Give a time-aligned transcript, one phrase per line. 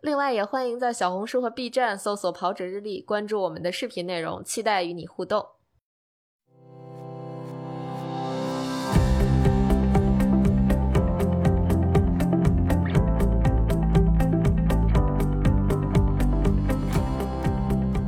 [0.00, 5.44] 另外，也欢迎在小红书和 B 站搜索“跑者日历”，关注我们的视频内容，期待与你互动。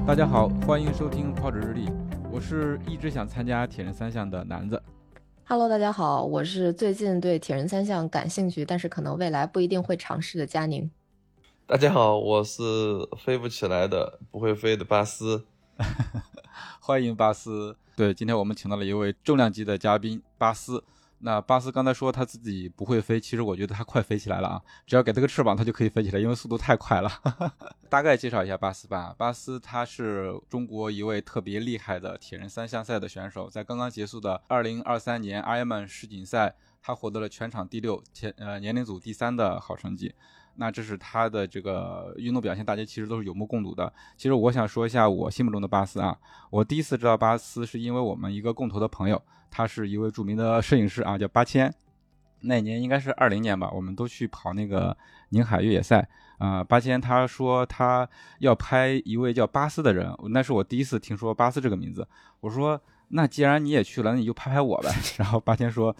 [0.06, 1.88] 大家好，欢迎收听跑者日历，
[2.30, 4.80] 我是一直想参加铁人三项的男子。
[5.44, 10.88] Hello，大家好，我是最近对铁人三项感兴趣，但是可能未来不一定会尝试的佳宁。
[11.70, 12.62] 大家好，我是
[13.16, 15.46] 飞不起来的不会飞的巴斯。
[16.82, 17.78] 欢迎巴斯。
[17.94, 20.82] 对，今天我们请到了一位重量级的嘉宾巴斯。
[21.20, 24.62] 那巴斯刚才说他自己不会飞，其实我觉得他快飞起来了啊！
[24.84, 27.08] 只要给他个翅膀，他就可以飞起来，因为速度太快了。
[27.88, 29.14] 大概介绍一下巴斯吧。
[29.16, 40.12] 巴斯他是中国一位特别厉害的铁人三项赛的选手，在刚刚结束的2023年 Ironman 世锦赛，他获得了全场第六，前呃年龄组第三的好成绩。
[40.56, 43.92] 那这是他的这个运动表现，大家其实都是有目共睹的。
[44.16, 46.16] 其实我想说一下我心目中的巴斯啊，
[46.50, 51.72] 我第一次知道巴斯是因为我们一个共同的朋友，他是一位著名的摄影师啊，叫八千。
[52.42, 54.96] 那年应该是二零年吧，我们都去跑那个
[55.28, 56.64] 宁海越野赛啊。
[56.64, 62.06] 八千他说他要拍一位叫巴斯的人，那是我第一次听说巴斯这个名字。
[62.40, 64.90] 我说那既然你也去了，那你就拍拍我呗。
[65.18, 65.94] 然后八千说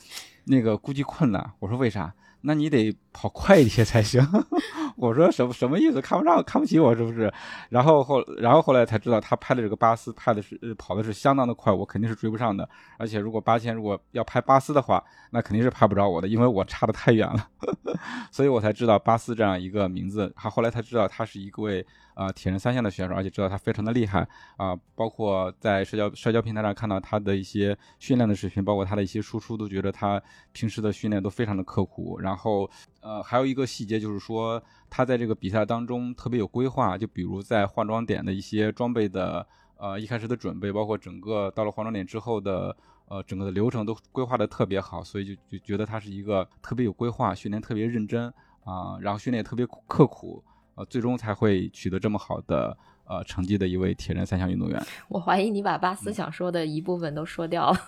[0.45, 1.53] 那个估计困难。
[1.59, 2.11] 我说为啥？
[2.43, 4.21] 那你得跑快一些才行。
[4.97, 6.01] 我说什么什么意思？
[6.01, 7.33] 看不上看不起我是不是？
[7.69, 12.69] 然后后然后后来才知道他拍的这个巴斯拍的是跑的是相当的快，我肯定是追不上的。
[12.99, 17.49] 而且如果八千如果要拍巴斯的话，那肯定是拍不着我的，因为我差的太远了。
[18.31, 20.33] 所以我才知道巴斯这样一个名字。
[20.37, 21.85] 他后来才知道他是一位
[22.15, 24.27] 啊铁人三项的选手，而且知道他非常的厉害
[24.57, 24.77] 啊。
[24.95, 30.21] 包括在社交社交平台上看到他的一些训练的视频，包括他的一些输出，都觉得他
[30.53, 32.19] 平时的训练都非常的刻苦。
[32.21, 32.69] 然后
[33.01, 34.63] 呃还有一个细节就是说。
[34.93, 39.47] 他在这个比赛当中特别有规划，就比如在换装点的一些装备的
[39.77, 48.27] 呃一开始的准备，包括整个到了换装点之后的呃整个的流程都规划的特别好，所以就就觉得他是一个特别有规划、训练特别认真
[48.65, 50.43] 啊，然后训练特别刻苦，
[50.75, 54.85] 呃，最终才会取得这么好的呃成绩的一位铁人三项运动员。
[55.09, 57.79] 我怀疑你把巴斯想说的一部分都说掉了。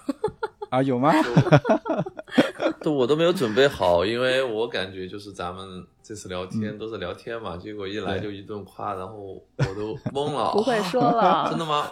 [0.73, 1.13] 啊，有吗？
[2.81, 10.53] 都我都没有准备好，因为我感觉就是咱们这次聊天都是聊天嘛，结果一来就一顿夸，然后我都懵了。
[10.53, 11.47] 不会说了？
[11.49, 11.89] 真的吗？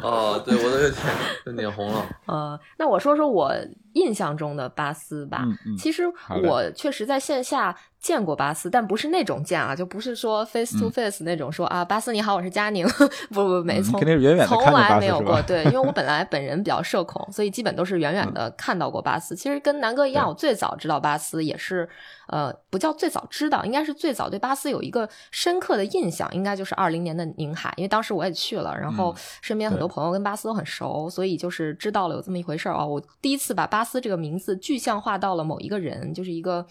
[0.00, 1.02] 哦，对，我都有点
[1.46, 2.06] 有脸红了。
[2.26, 3.52] 呃，那我说说我
[3.94, 5.44] 印象中的巴斯吧。
[5.76, 6.04] 其实
[6.44, 7.76] 我确实在线下。
[8.00, 12.86] 见过巴斯，但不是那种见啊，就不是说 face to face 那种说啊，巴斯你好，我是佳宁，
[13.34, 14.00] 不不没从
[14.46, 19.34] 从来没有过，对，因为我本来本人比较社恐，所以基本都是远远的看到过巴斯。
[19.34, 21.88] 其实跟南哥一样，我最早知道巴斯也是，
[22.28, 32.86] 呃，不叫最早知道，应该是最早对巴斯有一个深刻的印象，应该就是二零年的宁海，因为当时我也去了，然后身边很多朋友跟巴斯都很熟，所以就是知道了有这么一回事儿啊。
[32.86, 36.64] 我第一次把巴斯这个名字具象化到了某一个人，就是一个。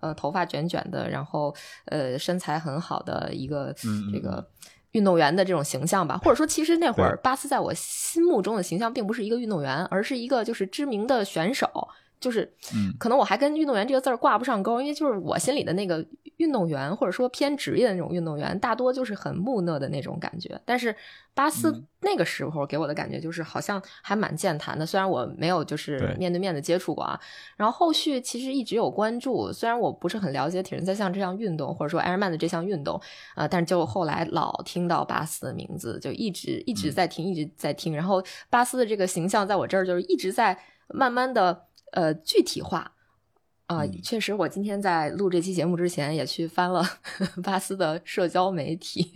[0.00, 1.54] 呃，头发卷卷的，然后
[1.86, 3.74] 呃，身材很好的一个
[4.12, 4.46] 这个
[4.90, 11.88] 运动员的这种形象吧，或者说，其实那会儿巴斯在我心目中的形象并不是一个运动员，而是一个就是知名的选手。
[12.24, 12.50] 就是，
[12.98, 16.02] 可能我还跟运动员这个字儿挂不上钩，因为就是我心里的那个
[16.38, 20.58] 运动员，或者说偏职业的那种运动员，大多就是很木讷的那种感觉。
[20.64, 20.96] 但是
[21.34, 27.20] 巴斯那个时候给我的感觉就是好像还蛮健谈的，虽然我没有就是面对面的接触过啊。
[27.58, 32.98] 然后后续其实一直有关注，虽然我不是很了解铁人三项这项运动，或者说 Ironman 的这项运动
[33.34, 37.94] 啊，但是就后来老听到巴斯的名字，就一直一直在听，一直在听。
[37.94, 40.58] 然后巴斯的这个形象在我这儿就是一直在
[40.88, 41.66] 慢慢的。
[41.94, 42.92] 呃，具体化
[43.66, 46.84] 啊，确实，我今天在录这期节目之前也去翻了
[47.42, 49.10] 巴斯的社交媒体，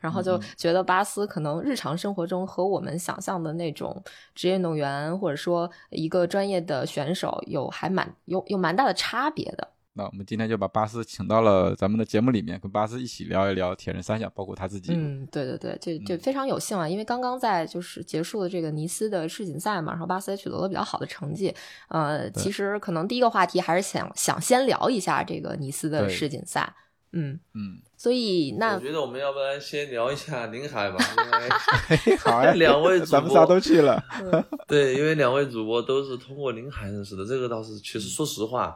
[0.00, 4.02] 然后就觉得巴斯可能日常生活中和我们想象的那种
[4.34, 9.68] 职业运动员或者说一个专业的选手有还蛮有有蛮大的差别的。
[9.94, 14.92] 那我们今天就把巴斯请到了咱们的节目里面，跟巴斯一起聊一聊铁人三项，包括他自己。
[14.94, 21.54] 嗯，对对对，就就非常有幸啊，因为刚刚在就是结束了这个尼斯的世锦赛嘛，然后巴斯也取得了比较好的成绩。
[21.88, 26.74] 呃，其实可能第一个话题还是想想先聊一下这个尼斯的世锦赛。
[27.14, 34.02] 嗯嗯，所以那我觉得我们要不然先聊一下林海吧，因为 好呀， 两位主播咱们仨都去了，
[34.66, 38.74] 对，因为两位主播都是通过林海认识的，这个倒是其实说实话，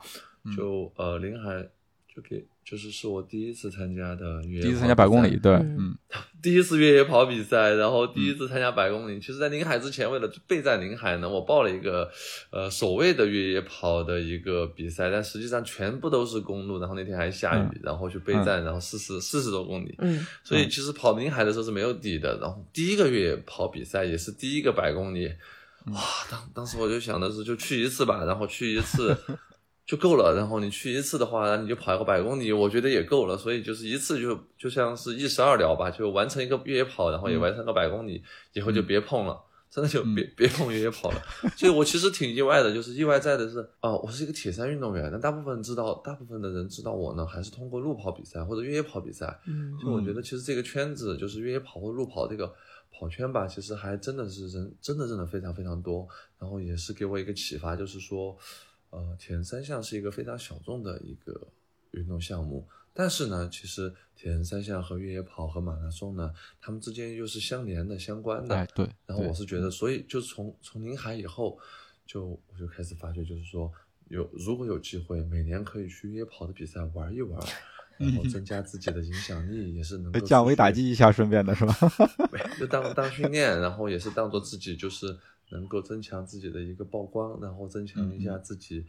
[0.55, 1.67] 就呃临海
[2.15, 2.45] 就给。
[2.67, 5.97] 就是是我第一次参加的越野，第一次参加百公里，对，嗯，
[6.43, 9.21] 第一次越野跑比赛，然后第一次参加百公里。
[9.21, 12.11] 其实，在临海之前，为了备战临海呢，我报了一个
[12.51, 22.37] 呃所谓的越野跑的一个比赛，但实际上全部都是公路，然后那天还下雨，然后去备战，然后四十四十多公里，嗯，所以其实跑临海的时候是没有底的。
[22.41, 25.29] 然后第一个越野跑比赛也是第一个百公里，
[25.93, 29.17] 哇，当当时我就想的是就去一次吧，然后去一次。
[29.87, 33.39] 就够了，然后你去一次的话，你就跑一个百公里，我觉得也够了。
[33.39, 38.21] 所以就是一次就就像是一石二鸟吧，就完成一个越野跑，然后也完成个百公里，
[38.53, 39.41] 以后就别碰了，
[39.71, 41.23] 真的就别别碰越野跑了。
[41.57, 49.39] 所以我其实挺意外的，就是意外在的是，啊，我是一个铁三运动员，但大部分知道，大部分的人知道我呢，还是通过路跑比赛或者越野跑比赛。
[49.47, 52.53] 嗯，就我觉得其实这个圈子就是越野跑或路跑这个
[52.91, 56.09] 跑圈吧，其实还真的是人真的真的非常非常多，
[56.41, 58.37] 然后也是给我一个启发，就是说。
[58.97, 61.49] 呃，铁人三项是一个非常小众的一个
[61.91, 66.33] 运动项目，但是呢，其实铁人三项和越野跑和马拉松呢，
[66.63, 68.57] 他们之间又是相连的、相关的。
[68.57, 68.89] 哎，对。
[69.05, 71.59] 然后我是觉得，所以就从从临海以后，
[72.07, 73.71] 就我就开始发觉，就是说
[74.09, 77.39] 有如果有机会，每年可以去越野跑的比赛玩一玩，
[77.99, 81.77] 然后增加自己的影响力，也是能够降维打击一下，顺便的是吧？
[82.59, 85.19] 就当当训练，然后也是当做自己就是。
[85.51, 88.85] 能够增强自己的一个曝光，然后增强一下自己，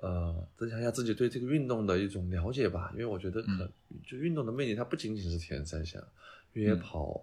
[0.00, 2.90] 呃，增强一下自己对这个运动的一种了解吧。
[2.94, 3.70] 因为我觉得，可
[4.06, 6.02] 就运动的魅力，它不仅仅是铁人三项、
[6.54, 7.22] 越野跑，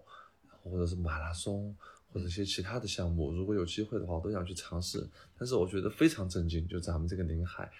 [0.63, 1.75] 或者是马拉松，
[2.13, 3.31] 或者一些其他的项目。
[3.31, 5.07] 如果有机会的话，我都想去尝试。
[5.37, 7.71] 但是我觉得非常震惊，就咱们这个临海，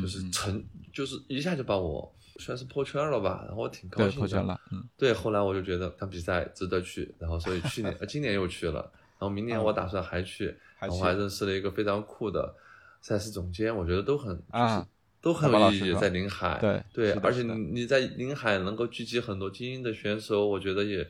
[0.00, 3.44] 就是成，就是一下就把我算是破圈了吧。
[3.46, 4.60] 然后我挺高兴，破圈了。
[4.70, 5.12] 嗯，对。
[5.12, 8.92] 后来我就觉得，看比赛值得去，然后所以去年，呃，今年又去了。
[9.18, 12.54] 然后明年我打算还去，然后还认识了一个非常酷的
[13.00, 14.86] 赛事总监，我觉得都很啊，
[15.20, 16.58] 都很有意义，在临海，
[16.94, 21.04] 对对，而且你你在临海能够聚集很多精英的选手，我觉得也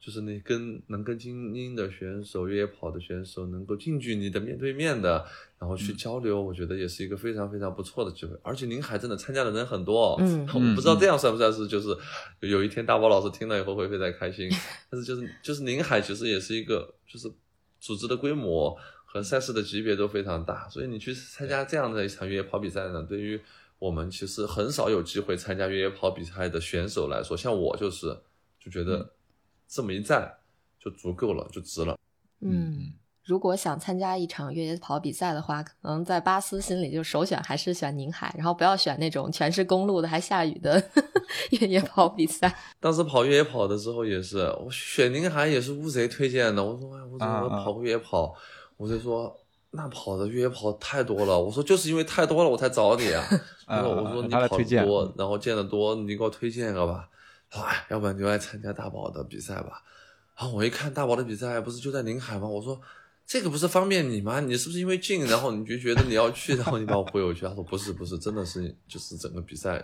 [0.00, 5.22] 就是你跟能跟精英的选手、越野跑的选手能够近距离的面对面的，
[5.58, 8.34] 然后去交流，我觉得也是一个非常非常不错的机会。
[8.42, 11.94] 而且临海真的参加的人很多，嗯， 我不知道这样算不算是就是
[12.40, 14.50] 有一天大宝老师听了以后会非常开心，
[14.88, 17.30] 但是就是就是临海其实也是一个就是。
[17.80, 23.40] 组织的规模和赛事的级别都非常大，所以你去参加这样的一场越野跑比赛呢，对于
[23.78, 28.16] 我们其实很少有机会参加越野跑比赛的选手来说，像我就是
[28.60, 29.10] 就觉得
[29.66, 30.32] 这么一站
[30.78, 31.98] 就足够了，就值了。
[32.40, 32.92] 嗯。
[33.30, 40.82] 如果想参加一场越野跑比赛的话，可能在巴斯心里就首选还是选宁海，然后不要选那种全是公路的还下雨的
[41.50, 42.52] 越野跑比赛。
[42.80, 46.64] 当时跑越野跑的时候也是，我选宁海也是乌贼推荐的。
[46.64, 48.34] 我说哎，我说我跑过越野跑，
[48.76, 49.32] 我就说
[49.70, 51.40] 那跑的越野跑太多了。
[51.40, 53.24] 我说就是因为太多了，我才找你啊。
[53.70, 57.08] 我说我说你跑的多，然后见的多，你给我推荐一个吧。
[57.50, 59.84] 哎，要不然你就来参加大宝的比赛吧。
[60.36, 62.48] 然后我一看大宝的比赛不是就在宁海吗？
[62.48, 62.80] 我说。
[63.30, 64.40] 这个不是方便你吗？
[64.40, 67.46] 你是不是因为近，然后你就觉得你要去， 然后你把我忽悠去？
[67.46, 69.80] 他说不是，不是，真的是就是整个比赛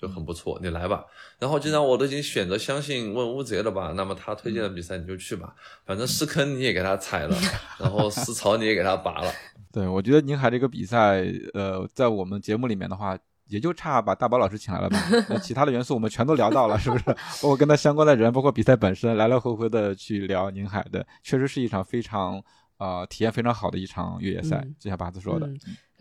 [0.00, 1.04] 就很不错，你来吧。
[1.38, 5.54] 然后既然我都已经选择相信问乌贼了吧，那么他推荐的比赛你就去吧，
[5.84, 7.36] 反正是坑你也给他踩了，
[7.78, 9.30] 然后是草你也给他拔了。
[9.70, 11.22] 对，我觉得宁海这个比赛，
[11.52, 13.14] 呃，在我们节目里面的话，
[13.48, 14.98] 也就差把大宝老师请来了吧。
[15.28, 17.04] 那其他的元素我们全都聊到了，是不是？
[17.44, 22.42] 包括跟他相关的人，包括比赛本身，来来回回的去聊宁海的，确实是一场非常。
[22.78, 25.48] 啊，体验非常好的一场越野赛，就像八子说的，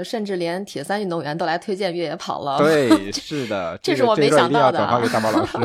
[0.03, 2.57] 甚至连铁三运动员都来推荐越野跑了。
[2.57, 4.79] 对， 是的，这是我没想到的。
[4.79, 5.57] 转发给大宝老师，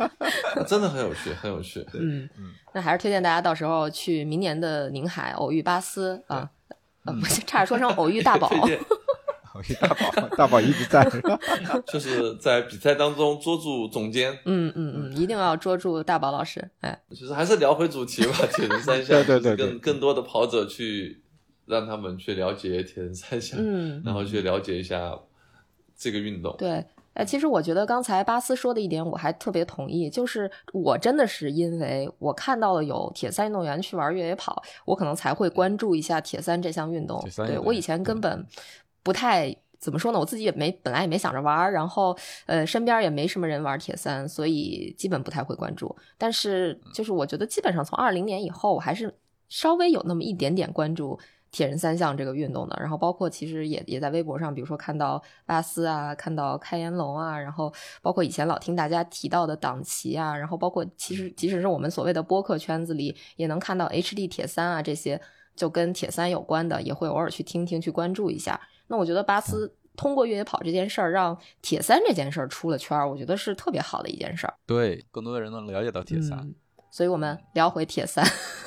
[0.66, 1.86] 真的很有趣，很有趣。
[1.94, 6.48] 嗯嗯，那还是推荐大家到时候去明年的宁海偶遇巴斯啊，
[7.04, 7.14] 呃，
[7.46, 8.50] 差点说成偶遇大宝。
[9.80, 11.04] 大宝，大宝一直在，
[11.86, 14.32] 就是在比赛当中捉住总监。
[14.44, 16.70] 嗯嗯嗯，一定要捉住大宝老师。
[16.80, 21.22] 哎，其实还是聊回主题吧，铁人三项，对对对，更更多的跑者去
[21.66, 25.18] 让他们去了解铁人三项，嗯，然后去了解一下
[25.96, 26.54] 这个运动。
[26.58, 26.84] 对，
[27.14, 37.26] 哎，其实我觉得刚才巴斯说的一点，我还特别同意，就是我真的是因为我看到了有铁三运动员去玩越野跑，我可能才会关注一下铁三这项运动。
[37.36, 38.46] 对我以前根本。
[39.06, 45.94] 不太怎么说呢，我自己也没本来也没想着玩，然后呃身边也没什么人玩铁三，所以基本不太会关注。
[46.18, 49.14] 但是就是我觉得基本上从二零年以后，我还是
[49.48, 51.16] 稍微有那么一点点关注。
[51.52, 52.76] 铁人三项这个运动的。
[52.78, 57.72] 然后包括其实也也在微博上，比如说看到巴斯啊，看到开颜龙啊，然后
[58.02, 65.18] 包括以前老听大家提到的党旗啊，然后包括其实即使是我们所谓的播客圈子里，也能看到 HD 铁三啊这些
[65.54, 68.60] 就跟铁三有关的，也会偶尔去听听去关注一下。
[68.88, 69.74] 那我觉得巴斯。
[69.98, 74.52] 通过越野跑这件事儿，让铁三这件事儿出了圈儿，我觉得是特别好的一件事儿。
[74.66, 76.52] 对，更多的人能了解到铁三。
[76.90, 78.22] 所以我们聊回铁三。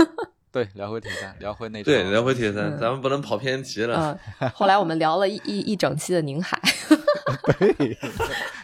[0.52, 4.20] 对，聊回铁三，聊回那对，聊回铁三，咱们不能跑偏题了。
[4.40, 6.60] 嗯，后来我们聊了一一一整期的宁海。
[7.60, 7.98] 对，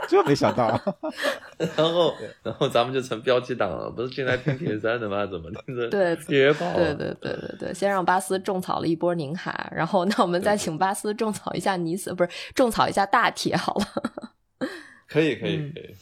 [0.08, 0.68] 这没想到。
[1.78, 5.26] 然后，然后咱们就成标题党了，不是进来听铁三的吗？
[5.26, 6.74] 怎么听着对越野跑？
[6.74, 14.70] 对对对对对，先让巴斯种草了一波宁海，然后那我们再请巴斯种草一下尼斯，不是种草一下大铁好了。
[15.08, 15.96] 可以可以可以。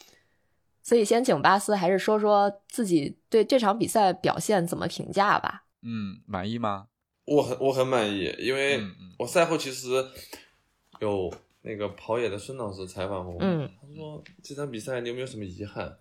[0.82, 5.64] 所以先请巴斯，还是说说自己对这场比赛表现怎么评价吧？
[5.82, 6.88] 嗯，满意吗？
[7.26, 8.82] 我很我很满意，因为
[9.18, 10.06] 我赛后其实
[11.00, 15.98] 有那个跑野的孙老师采访我，嗯，他说这场比赛你有没有什么遗憾？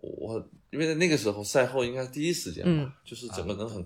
[0.00, 3.84] 我因为在那个时候赛后应该是第一时间嘛，就是整个人很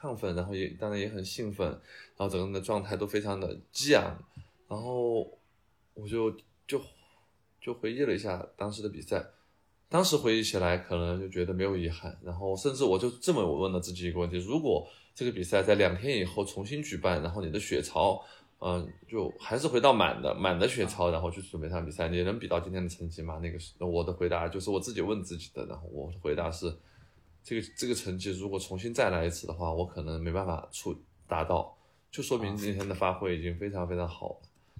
[0.00, 4.16] 亢奋，然后也当然也很兴奋，然后整个人的状态都非常的激昂，
[4.68, 5.20] 然后
[5.94, 6.30] 我就
[6.66, 6.80] 就
[7.60, 9.24] 就回忆了一下当时的比赛。
[9.90, 18.22] 当时回忆起来，可能就觉得没有遗憾，然后甚至我就这么我问了自己一个问题：如果这个比赛在两天以后重新举办，然后你的血槽，
[18.60, 23.38] 嗯，就还是回到满的满的血槽，然后去准备这场比赛，你能比到今天的成绩吗？
[23.42, 26.74] 那个是我的回答，就是我自己问自己的，然后我的回答是，
[27.42, 30.94] 这个这个成绩如果重新再来一次的话，我可能没办法出
[31.26, 31.76] 达到，
[32.10, 34.36] 就说明今天的发挥已经非常非常好了。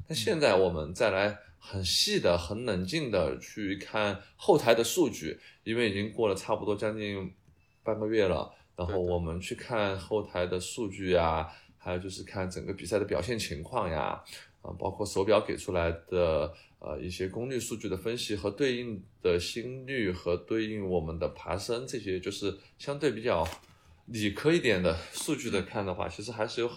[0.09, 1.39] 那现在我们再来。
[1.61, 7.35] 很细的、很冷静的去看后台的数据，因为已经过了差不多将近
[7.83, 8.55] 半个月了。
[8.77, 11.51] 然后我们去看后台的数据呀，
[11.89, 14.23] 还有就是看整个比赛的表现情况呀，
[14.63, 23.49] 啊，包括手表给出来的呃一些功率数据的分析和对应的心率和对应我们的爬升这些，就是相对比较
[24.07, 26.71] 理科一点的数据的看的话，其实还是有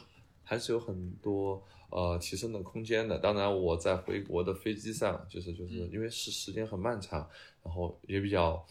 [0.44, 1.62] 还是有很多。
[1.94, 3.20] 呃，提升的空间的。
[3.20, 7.30] 当然，我在回国的飞机上，就是就是因为是时间很漫长，
[7.62, 8.66] 然后也比较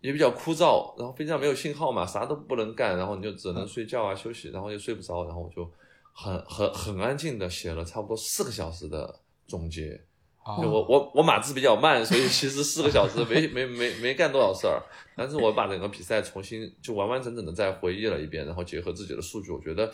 [0.00, 5.70] 也比较枯燥，然后飞机上没有信号嘛，啥都不能干，然后你就只能睡觉啊休息，然后又睡不着，然后我就
[6.12, 10.00] 很很很安静的写了差不多四个小时的总结。
[10.44, 14.82] 我我我码字比较慢，所以其实四个小时没没没没干多少事儿，
[15.14, 19.92] 但是我把整个比赛重新就完完整整的再回忆了一遍，然后结合自己的数据，我觉得。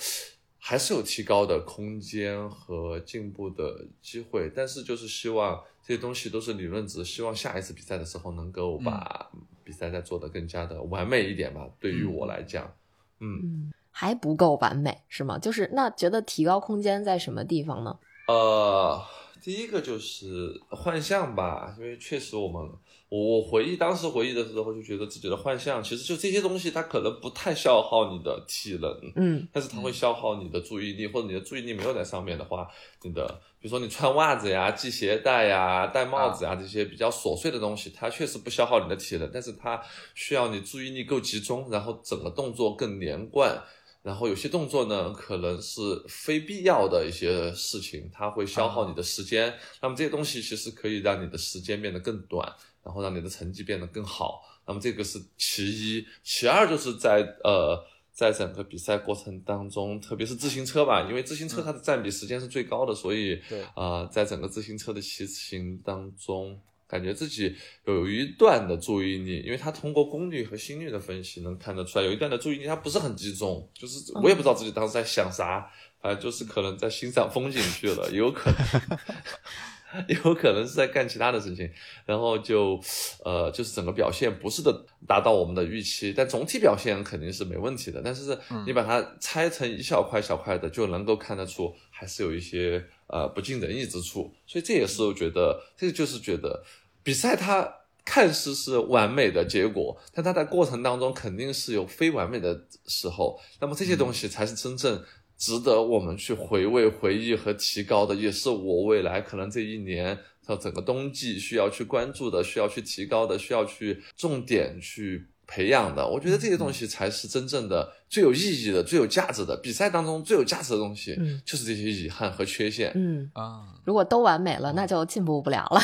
[0.66, 9.30] 还是有提高的空间和进步的机会，但是就是希望这些东西都是理论值，希望下一次比赛的时候能够把
[9.64, 11.66] 比赛再做得更加的完美一点吧。
[11.80, 12.73] 对于我来讲，
[13.21, 15.38] 嗯，还不够完美是吗？
[15.38, 17.99] 就是那觉得提高空间在什么地方呢？
[18.28, 19.02] 呃，
[19.42, 22.71] 第一个就是幻象吧，因为确实我们。
[23.11, 32.66] 我回忆当时回忆的时候，就觉得自己的幻象其实就这些东西，它可能不太消耗你的体能，嗯，但是它会消耗你的注意力，或者你的注意力没有在上面的话，
[33.02, 39.83] 你的比如说你穿袜子呀、系鞋带呀、戴帽子啊这些比较琐碎的东西，它确实不消耗你的体能，但是它
[40.14, 43.59] 需要你注意力够集中，然后整个动作更连贯，
[44.02, 45.80] 然后有些动作呢可能是
[46.11, 52.47] 非必要的一些事情，它会消耗你的时间，那么这些东西其实可以让你的时间变得更短。
[52.85, 57.83] 然后让你的成绩变得更好，那么这个是其一，其二就是在呃，
[58.14, 63.61] 在整个比赛过程当中，特别是自行车吧，因为自行车它的占比时间是最高的，所以对。
[63.75, 66.56] 啊，在整个自行车的骑行当中，
[66.87, 67.56] 感觉自己
[67.87, 75.68] 有一段的注意力，因为它通过功率和心率的分析能看得出来，有一段的注意力它不是很集中，就是我也不知道自己当时在想啥，
[76.00, 78.99] 反正就是可能在欣赏风景去了，有可能。
[80.08, 81.70] 有可能是在干其他的事情，
[82.04, 82.80] 然后就，
[83.24, 88.00] 呃，就是整个表现不是的达到我们的预期，但总体表现肯定是没问题的。
[88.04, 94.32] 但是你把它拆成一小块小块的，就能够看得出还是有一些呃不尽人意之处。
[94.46, 96.64] 所以这也是我觉得，这个就是觉得
[97.02, 97.72] 比赛它
[98.04, 103.40] 看似是完美的结果，但它在过程当中肯定是有非完美的时候。
[103.60, 105.02] 那么这些东西才是真正。
[105.44, 116.08] 值得我们去回味、回忆和提高的，也是我未来可能这一年到整个冬季需要去关注的、需要去提高的、需要去重点去培养的。
[116.08, 119.54] 我觉得这些东西才是真正的最有意义的、最有价值的。
[119.62, 122.90] 比赛当中最有价值的东西，就是这些遗憾和缺陷。
[122.94, 125.78] 嗯啊，如果都完美了，那就进步不了了。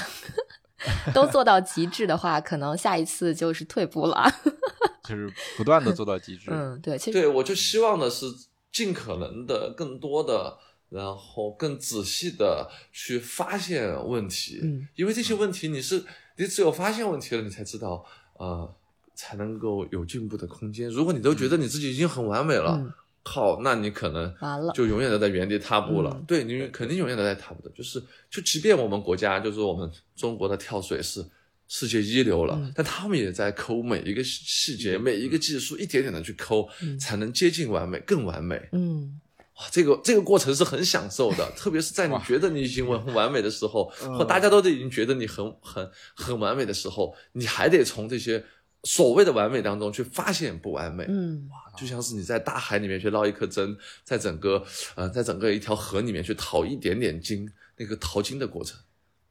[1.13, 4.25] 都做到极致的话，可能下一次就是退步了。
[5.07, 6.49] 就是不断的做到极致。
[6.51, 8.25] 嗯，对，其实对我就希望的是。
[8.73, 10.59] 尽可能的更多的，
[10.89, 16.05] 然后更仔细的去发现问题，嗯，因为这些问题你是
[16.37, 18.75] 你只有发现问题了，你才知道，呃，
[19.15, 20.89] 才能够有进步的空间。
[20.89, 26.23] 如果你都觉得你自己已经很完美了，靠，那你可能完了，就永远都在原地踏步了。
[26.27, 31.25] 对你肯定永远都在踏步的，就是就即便我们国家就是我们中国的跳水是。
[31.73, 38.61] 世界一流了，但他们也在抠每一个细节，每一个技术，一点点的去抠，才能接近完美，更完美。
[38.73, 39.21] 嗯，
[39.55, 43.85] 哇，这个这个过程是很享受的，特别是在你觉得你已经很完美的时候，
[44.19, 48.45] 或大家都已经觉得你很很很完美的时候，你还得从这些
[48.83, 51.07] 所谓的完美当中去发现不完美。
[51.09, 54.61] 嗯，哇，就像是你在大海里面去捞一颗针，在整个
[54.97, 58.77] 呃，在整个一条河里面去淘一点点金，那个淘金的过程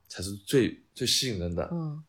[0.07, 1.67] 才是最最吸引人的。
[1.73, 2.01] 嗯。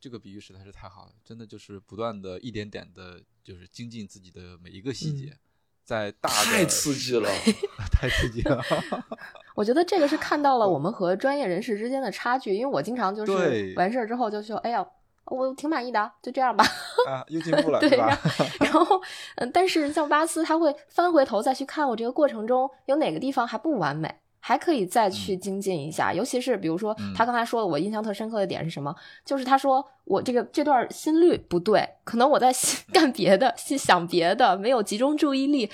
[0.00, 5.36] 这个比喻实在是太好了，真的就是不断的一点点的，就是精进自己的每一个细节，
[5.84, 7.28] 在大太刺激了，
[7.90, 8.62] 太刺激了。
[9.54, 14.86] 我觉得这个是看到了我们和专业人士之间的差距，因为我经常就是完事儿之后就说：“哎呀，
[15.24, 16.64] 我挺满意的，就这样吧。”
[17.08, 18.16] 啊，又进步了， 对吧？
[18.60, 19.00] 然后，
[19.34, 24.20] 嗯，但是像巴斯，他会翻回头再去看我这个过程中有哪个地方还不完美。
[24.40, 28.94] 还可以再去精进一下，尤其是比如说他刚才说的，我印象特深刻的点是什么？
[29.24, 32.52] 就是他说我这个这段心率不对，可能我在
[32.92, 35.70] 干别的，想别的，没有集中注意力。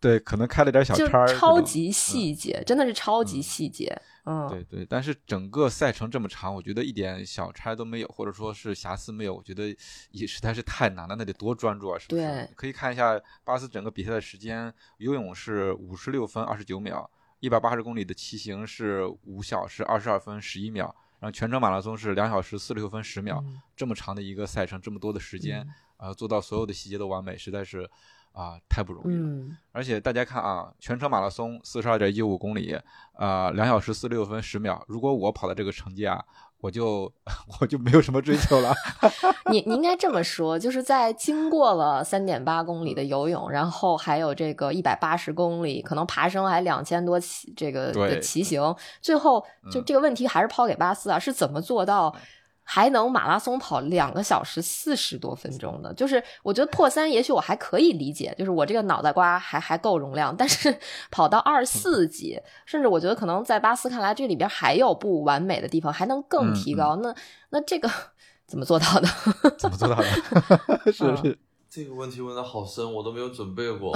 [0.00, 3.94] 对，可能开了点小差，超级细节，真的是超级细节。
[4.24, 4.86] 嗯，对对。
[4.88, 9.76] 但是整个赛程这么长，我觉得一点小差都没有，或者说是瑕疵没有，我觉得
[10.10, 11.98] 也实在是太难了，那得多专注啊！
[11.98, 12.22] 是不是？
[12.22, 17.08] 对，可以看一下巴斯整个比赛的时间，游泳是五十六分二十九秒。
[17.40, 23.42] 一百八十公里的骑行是五小时二十二分十一秒，然后全程马拉松是两小时四十六分十秒，
[23.74, 25.66] 这么长的一个赛程，这么多的时间，
[25.96, 27.88] 啊，做到所有的细节都完美，实在是
[28.32, 29.56] 啊太不容易了。
[29.72, 32.78] 而且大家看啊，全程马拉松四十二点一五公里，
[33.14, 36.24] 啊，两小时四十六分十秒，如果我跑的这个成绩啊。
[36.60, 37.12] 我就
[37.60, 38.74] 我就没有什么追求了。
[39.50, 52.14] 你你应该这么说，就是在经过了三点八公里的游泳，然后还有这个一百八十公里，可能爬升还两千多骑这个的骑行，最后就这个问题还是抛给巴斯啊，是怎么做到？
[52.62, 60.78] 还能马拉松跑两个小时四十多分钟的，就是我觉得破三也许我还可以理解，就是我这个脑袋瓜还还够容量，但是
[61.10, 66.96] 跑到二四级，甚至我觉得可能在巴斯看来这里边还有不完美的地方，还能更提高。
[66.96, 67.14] 那
[67.50, 67.90] 那这个
[68.46, 69.08] 怎么做到的？
[69.58, 70.92] 怎么做到的？
[70.92, 73.92] 是是，这个问题问的好深，我都没有准备过。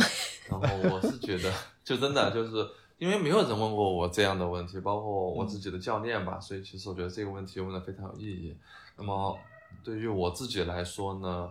[0.49, 1.53] 然后我是觉得，
[1.85, 2.51] 就真的就是。
[2.99, 8.57] 因为没有人问过我这样的问题，包括我自己的教练吧，所以其实我觉得这个问题问的非常有意义。
[8.97, 9.37] 那么
[9.83, 11.51] 对于我自己来说呢，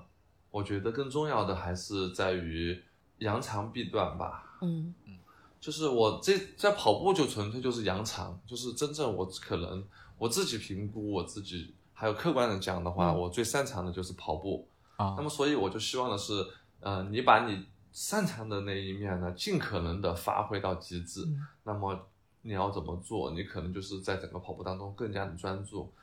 [0.49, 2.81] 我觉得更重要的还是在于
[3.17, 4.57] 扬长避短吧。
[4.61, 5.17] 嗯嗯，
[5.59, 9.83] 就是我这在跑步就纯粹就是扬长，就是真正我可能
[10.17, 15.13] 我自己评估我自己，还有客观的讲的话，我最擅长的就是跑步啊。
[15.17, 16.45] 那么所以我就希望的是，
[16.79, 17.65] 呃，你把你。
[17.93, 21.23] 擅长的那一面呢，尽可能的发挥到极致。
[21.63, 22.07] 那么
[22.41, 23.31] 你要怎么做？
[23.31, 25.93] 你可能就是在整个跑步当中更加的专注。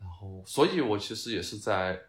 [0.00, 2.00] 然后，所以我其实也是在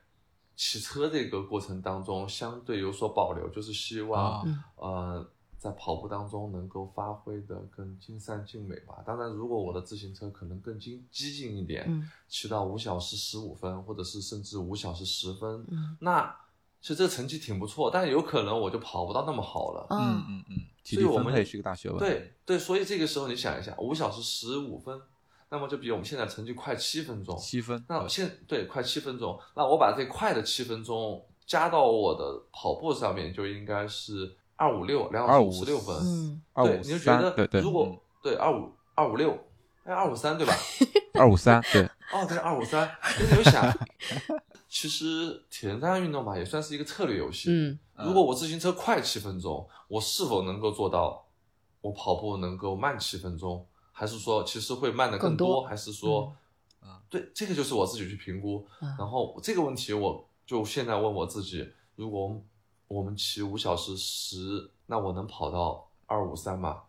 [0.56, 9.04] 骑车这个过程当中相对有所保留，就是希望呃在跑步当中能够发挥的更尽善尽美吧。
[9.06, 15.66] 当然，如果我的自行车可能更激激进一点，骑到五小时十五分，或者是甚至五小时十分，
[16.00, 16.34] 那。
[16.88, 19.86] 其实这成绩挺不错，但有可能我就跑不到那么好了。
[19.90, 22.00] 嗯嗯嗯，所以我们也是个大学问。
[22.00, 24.98] 对对，所以这个时候你想一下，五小时十五分，
[25.50, 27.38] 那么就比我们现在成绩快七分钟。
[27.38, 27.84] 七分。
[27.90, 35.94] 那现对快七分钟，那我把这快的七分钟加到我的跑步上面，就应该是二五六，两小时五十六分。
[35.98, 39.38] 嗯，对，你就觉得对对，如果对二五二五六，
[39.84, 40.54] 哎，二五三对吧？
[41.20, 41.84] 二五三对。
[42.14, 43.78] 哦，对，二五三， 你就想。
[44.80, 47.50] 其实铁人三项运动吧，也算是一个策略游戏。
[47.50, 51.26] 嗯，如果我自行车快七分钟，我是否能够做到
[51.82, 53.66] 我跑步能够慢七分钟？
[53.92, 55.64] 还是说其实会慢的更多？
[55.64, 56.32] 还是说，
[56.84, 58.68] 嗯，对，这个就是我自己去评估。
[59.00, 62.40] 然后这个问题，我就现在问我自己：如果
[62.88, 66.84] 我们骑五小时十，那我能跑到二五三吗？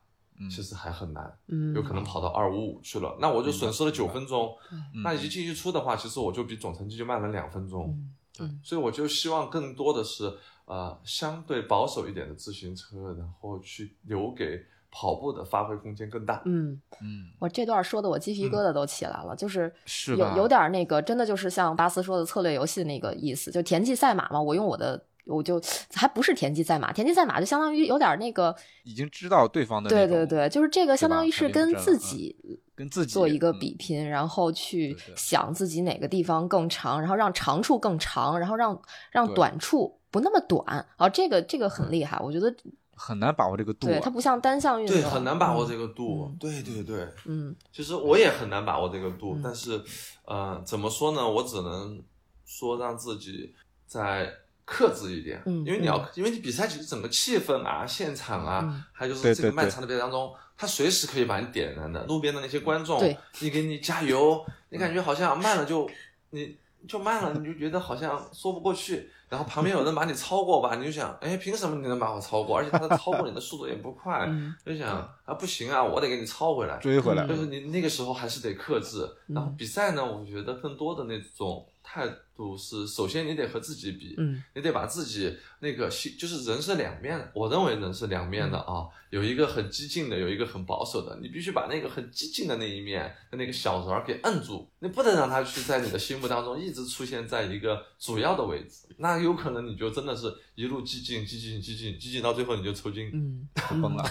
[0.48, 4.54] 其实还很难，嗯，有可能跑到二五五去了，那我就损失了九分钟。
[5.02, 7.98] 那一进一出的话，其实我就比总成绩就慢了两分钟。
[8.36, 10.32] 对，所以我就希望更多的是
[10.66, 16.40] 呃相对保守一点的自行车，然后去留给跑步的发挥空间更大。
[16.44, 16.80] 嗯。
[17.00, 25.04] 嗯，我这段说的我鸡皮疙瘩都起来了，就是是有有点那个，真的就是像巴斯说的策略游戏那个意思，就田忌赛马嘛，我用我的。
[25.28, 25.62] 我就
[25.94, 32.36] 还不是田忌赛马，田忌赛马就相当于有点那个已经知道对方的对对对，就是这个相当于是跟自己
[32.74, 38.80] 跟自己做一个比拼，然后去想自己哪个地方更长，然后让长处更长，然后让
[39.12, 42.54] 让短处不那么短啊，这个这个很厉害，我觉得。
[43.00, 49.80] 很难把握这个度，对它不像单项运动，对很难把握这个度，对对对，嗯，其实我也很难把握这个度，但是，
[50.24, 51.30] 呃，怎么说呢？
[51.30, 52.02] 我只能
[52.44, 53.54] 说让自己
[53.86, 54.28] 再
[54.70, 63.00] 克制一点，嗯，因为你要，因为你比赛其实整个气氛啊、现场啊，还有就是这个漫长的比赛当中，他随时可以把你点燃的，路边的那些观众，
[63.40, 65.88] 你给你加油，你感觉好像慢了就
[66.30, 66.54] 你
[66.86, 69.10] 就慢了，你就觉得好像说不过去。
[69.28, 72.56] 然后旁边有人把你超过吧，你就想，哎，凭什么你能把我超过？
[72.56, 74.26] 而且他超过你的速度也不快，
[74.64, 77.26] 就想啊，不行啊，我得给你抄回来，追回来。
[77.26, 79.06] 就是你那个时候还是得克制。
[79.26, 84.16] 然后比赛呢，我觉得更多的那种态度是，首先你得和自己比，
[84.54, 88.86] 你得把自己那个心，就是人是两面的，我认为人是两面的啊。
[89.10, 103.48] 有一个很激进的，有一个很保守的，你必须把那个很激进的那一面的那个小人儿给摁住，你不能让他去在你的心目当中一直出现在一个主要的位置，那有可能你就真的是一路激进、激进、激进、激进到最后你就抽筋，嗯，
[103.80, 104.04] 崩了，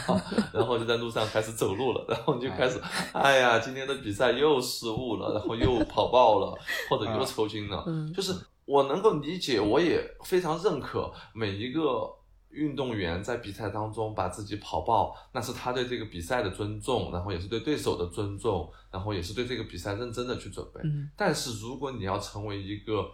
[0.54, 2.80] 然后就在路上开始走路了，然后你就开始，
[3.12, 3.40] 哎。
[3.40, 6.58] 呀，今天的比赛又失误了，然后又跑爆了，
[6.90, 8.34] 或者又抽筋了，就是
[8.64, 12.16] 我能够理解，我也非常认可每一个。
[12.50, 20.82] 运动员在比赛当中把自己跑爆，那是他对这个比赛的尊重，然后也是对对手的尊重，然后也是对这个比赛认真的去准备。
[21.16, 23.12] 但是如果你要成为一个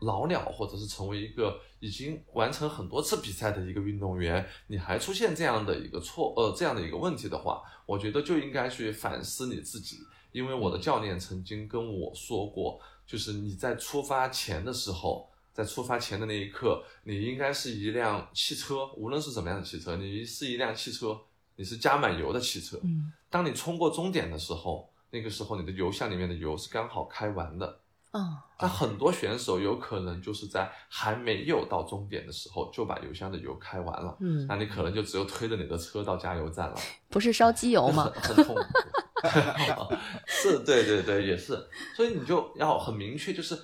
[0.00, 9.98] 老鸟，或者是成为一个已经完成很多次比赛的一个运动员，你还出现这样的一个错呃这样的一个问题的话，我觉得就应该去反思你自己。
[10.32, 15.28] 因为我的教练曾经跟我说过，就是你在出发前的时候。
[15.54, 21.16] 在出发前的那一刻，你应该是一辆汽车，无论是什么样的汽车，你是一辆汽车，
[21.54, 22.76] 你是加满油的汽车。
[22.82, 27.78] 嗯，当你冲过终点的时候，那个时候你的油箱里面的油是刚好开完的。
[28.16, 34.16] 嗯，那很多选手有可能就是在还没有到终点的时候就把油箱的油开完了。
[34.20, 36.76] 嗯，那你可能就只有推着你的车到加油站了。
[37.10, 38.10] 不是烧机油吗？
[38.14, 39.94] 很痛苦。
[40.26, 41.58] 是，对对对，也是。
[41.96, 43.58] 所以你就要很明确，就是。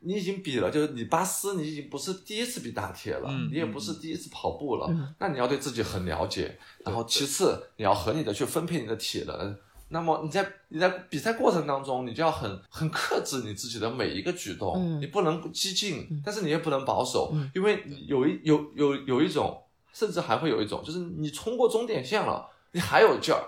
[0.00, 6.56] 你已经比了，就是你巴斯，你已经不是第一次比大铁了，你也不是第一次跑步了，那你要对自己很了解。
[6.84, 9.58] 然后其次，你要合理的去分配你的体能。
[9.88, 23.42] 那么你在你在比赛过程当中，你就要很很克制你自己的每一个举动，你不能激进，但是你也不能保守，因为有一有有有一种，甚至还会有一种，就是你冲过终点线了，你还有劲儿，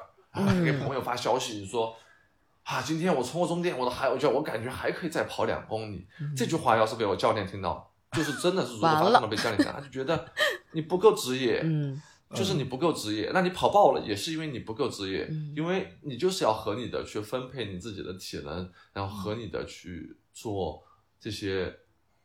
[0.64, 1.94] 给朋友发消息你说。
[2.62, 6.07] 啊，今天我冲过终点，我都还有劲，我感觉还可以再跑两公里。
[6.37, 10.29] 这句话要是被我教练听到，就是真的是如果发生了被教练听他，就觉得
[10.70, 12.00] 你不够职业，嗯，
[12.34, 13.30] 就是你不够职业。
[13.34, 20.82] 那你跑爆了也是因为你不够职业，因为你就是要合理的去分配你自己的体能，然后合理的去做
[21.18, 21.74] 这些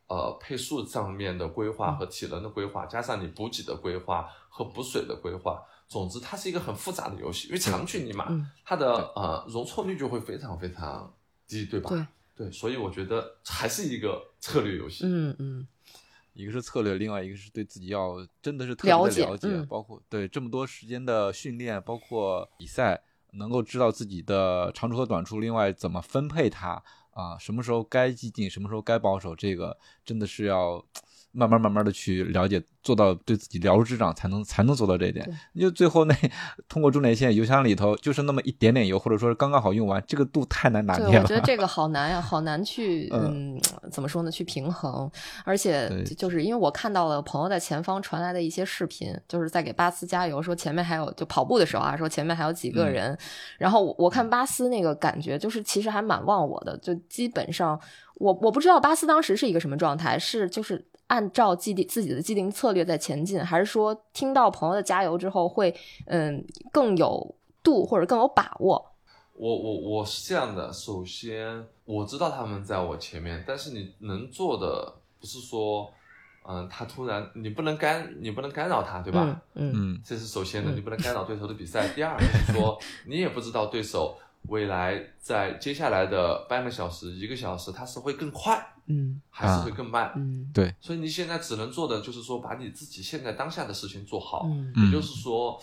[0.08, 5.64] 呃配速上面的规划和体能的规划，加上你补给的规划和补水的规划。
[5.88, 8.26] 总之，它是一个很复杂的游戏，因为长距离嘛，
[8.64, 11.14] 它的呃容错率就会非常非常
[11.48, 11.90] 低，对吧？
[12.36, 15.06] 对对，所以我觉得还是一个策略游戏。
[15.06, 15.68] 嗯嗯，
[16.36, 30.86] 一个是策略，另外一个是对自己要真的是特别的了解，包括对这么多时间的训练，包括比赛，能够知道自己的长处和短处，另外怎么分配它啊，什么时候该激进，什么时候该保守，这个真的是要。
[31.36, 35.30] 慢慢慢慢的去了解，做到对自己了如指掌，才能才能做到这一点。
[35.54, 36.16] 你就最后那
[36.70, 41.24] 通过终点线，油箱里头就是那么一点点油，或者说是刚刚好用完，这个度太难拿捏了。
[41.24, 43.60] 我觉得这 个好难呀，好难去嗯，
[43.92, 44.32] 怎么说呢？
[44.32, 45.12] 去平衡。
[45.44, 53.18] 而且就是因为我看到了朋友在前方传来的一些视频，就是在给巴斯加油，说前面还有就跑步的时候啊，说前面还有几个人。
[53.58, 57.80] 然后我看巴斯那个感觉，就是其实还蛮忘我的，就基本上
[58.16, 60.86] 我我不知道巴斯当时是一个什么状态，是就是。
[61.08, 65.76] 按照既定自己的既定策略在前进，还是说听到朋友的加油之后会
[66.08, 68.94] 嗯更有度或者更有把握？
[69.34, 75.92] 我我我是这样的，首先我知道他们在我前面，但是你能做的不是说
[76.48, 79.42] 嗯他突然你不能干你不能干扰他对吧？
[79.56, 81.88] 嗯嗯，这是首先的，你不能干扰对手的比赛。
[81.90, 88.66] 第二就是说 你也不知道对手未来在接下来的半个小时一个小时它是会更快。
[88.88, 90.14] 嗯，还是会更慢。
[90.16, 90.76] 嗯，对。
[90.80, 94.46] 所以你现在只能做的就是说，把你自己现在当下的事情做好。
[94.46, 95.60] 嗯，也就是说，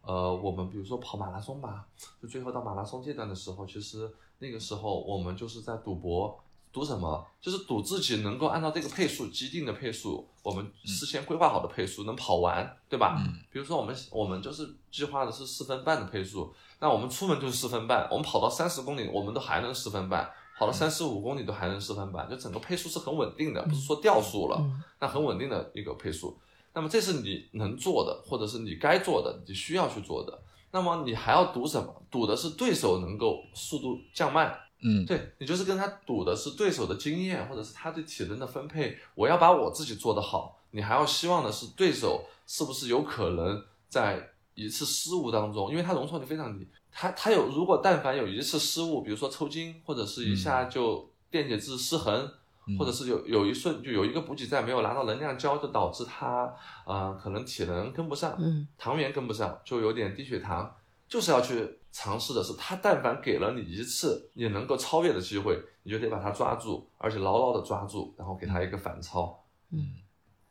[0.00, 1.86] 呃，我们比如说跑马拉松吧，
[2.20, 6.43] 就最后到马拉松阶段的时候，其实那个时候我们就是在赌博，
[6.74, 7.24] 赌什么？
[7.40, 13.16] 就是赌自己能够按照这个配速，既定的配速，我们事先规划好的配速能跑完，对吧？
[13.24, 13.32] 嗯。
[13.52, 24.60] 比如说我们我们就是计划的是四分半的配速，那我们出门就是四分半，我们跑到三十公里，我们都还能四分半，跑到三十五公里都还能四分半，就整个配速是很稳定的，不是说掉速了，
[24.98, 26.36] 那很稳定的一个配速。
[26.72, 30.36] 那么这是你能做的，或者是你该做的，你需要去做的。
[30.72, 32.02] 那么你还要赌什么？
[32.10, 34.52] 赌的是对手能够速度降慢。
[34.86, 38.98] 嗯，对你就是跟他赌的是对手的经验，或者是他对体能的分配。
[39.14, 52.30] 我要把我自己做得好，你还要希望的是对手是不是有可能在一次失误当中，因为他容错率非常低，他他有如果但凡有一次失误，比如说抽筋，或者是一下就电解质失衡，
[52.78, 60.76] 或者是有有一瞬就有一个补给站没有拿到能量胶，就导致他啊可能体能跟不上，嗯，糖原跟不上，就有点低血糖，
[61.08, 61.78] 就是要去。
[61.96, 69.44] 尝试的是，他但凡给了你一次你能够超越的机会，你就得把它抓住，而且牢牢的抓住，然后给他一个反超。
[69.70, 69.94] 嗯，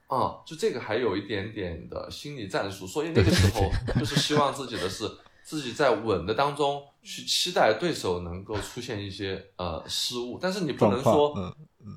[0.07, 5.03] 啊，就这个还有一点点的心理战术，所以那个时候就是希望自己的是
[5.43, 11.35] 自己在稳的当中去期待对手能够出现一些呃失误，但是你不能说，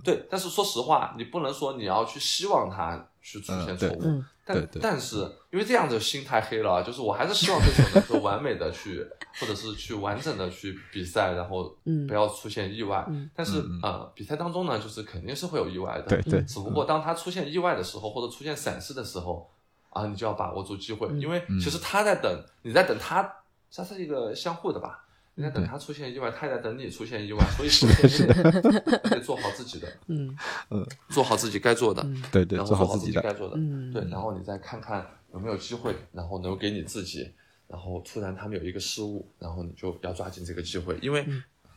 [0.03, 4.23] 对，但是说实话，你不能说你要去希望他去出现错误。
[4.45, 5.17] 但但是
[5.51, 9.05] 因为这样子心太黑了，就是我还是希望对手能够完美的去，
[9.41, 13.05] 或者是去完整的去比赛，然后不要出现意外。
[13.35, 16.05] 但是呃，比赛当中呢，就是肯定是会有意外的。
[16.05, 16.43] 对对。
[16.43, 19.51] 只不过当他出现意外的时候，或者出现闪失的时候，
[19.91, 23.29] 啊，你就要把握住机会，因为其实他在等，你在等他，
[23.69, 25.06] 这是一个相互的吧。
[25.39, 27.87] 你在等他出现意外，他也在等你出现意外，所以是
[28.27, 30.35] 的得做好自己的，嗯。
[30.71, 37.31] 嗯，做好自己该做的，对对，做好自己该做的，嗯，对，然后你再看看有没有机会，然后能给你自己，
[37.69, 41.27] 然后突然他们有一个失误，然后你就要抓紧这个机会，因为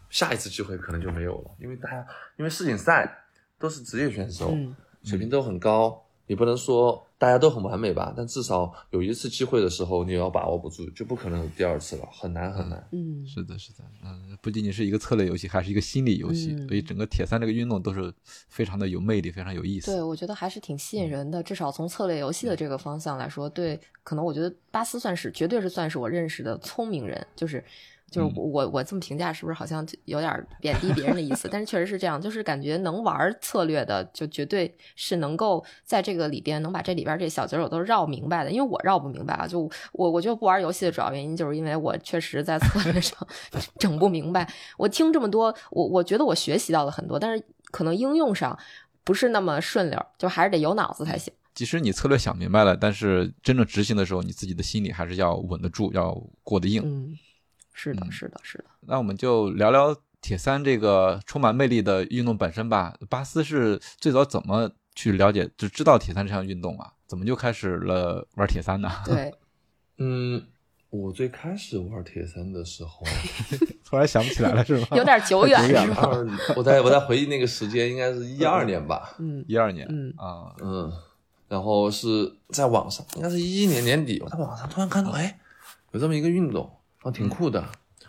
[0.10, 3.26] 下一次机会可能就没有了，因为大家因为世锦赛
[3.60, 4.58] 都是职业选手，
[5.04, 6.06] 水平都很高。
[6.30, 12.88] 你不能说大家都很完美吧，但至少有一次机会的时候，你要把握不住，就不可能有第二次了，很难很难。
[12.92, 18.14] 嗯，是的，是的，嗯，不仅仅是一个策略游戏，还是一个心理游戏，所以整个铁三这个运动都是
[18.48, 19.92] 非常的有魅力，非常有意思。
[19.92, 27.64] 对，我觉得还是挺吸引人的，至少从策略游戏的这个方向来说，对，可能我觉得巴斯算是绝对是算是我认识的聪明人，就是。
[28.10, 31.48] 就是我我这么评价是不是好像有点贬低别人的意思？
[31.52, 38.52] 但是确实是这样，就是感觉能玩策略的，就绝对是能够在这个里边能把这里边这小节儿都绕明白的。
[38.52, 43.16] 因为我绕不明白啊，就我我就不玩游戏的主要原因就是因为我确实在策略 上
[43.78, 44.52] 整不明白。
[44.78, 48.58] 我听这么多，我我觉得我学习到了很多，但是可能应用上
[49.04, 51.34] 不是那么顺溜，就还是得有脑子才行。
[51.54, 56.82] 即使你策略想明白了，但是真正执行的时候，你自己的心里还是要稳得住，要过得硬。
[56.86, 57.18] 嗯。
[57.82, 58.66] 是的，是的，是的。
[58.82, 62.94] 那我们就聊聊铁三这个充满魅力的运动本身吧。
[63.10, 66.92] 巴斯是最早怎么去了解、就知道铁三这项运动啊？
[67.08, 68.92] 怎么就开始了玩铁三呢？
[69.08, 69.34] 对，
[69.98, 70.46] 嗯，
[70.90, 73.06] 我最开始玩铁三的时候，
[73.86, 74.88] 突然想不起来了，是吗？
[74.92, 76.10] 有点久远，是吧？
[76.58, 79.16] 我在我在回忆那个时间，应该是一二年吧。
[79.20, 79.88] 嗯，一二年。
[79.90, 80.92] 嗯啊，嗯，
[81.48, 85.40] 然后是在网上，应该是一一年年底，我在网上突然看到，哎，
[85.92, 86.70] 有这么一个运动。
[87.02, 87.66] 啊，挺酷的，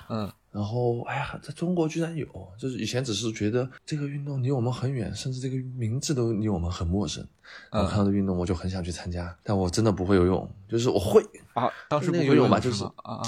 [0.08, 2.26] 嗯，然后哎呀，在中国居然有，
[2.58, 7.24] 就是以前只是觉得这个运动离我们很远，甚至这个名字都离我们很陌生。
[7.70, 11.24] 我看到这运动，我就很想去参加，但我真的不会游泳，就是我会
[11.54, 13.22] 啊，当时那个游泳吧，就是啊啊，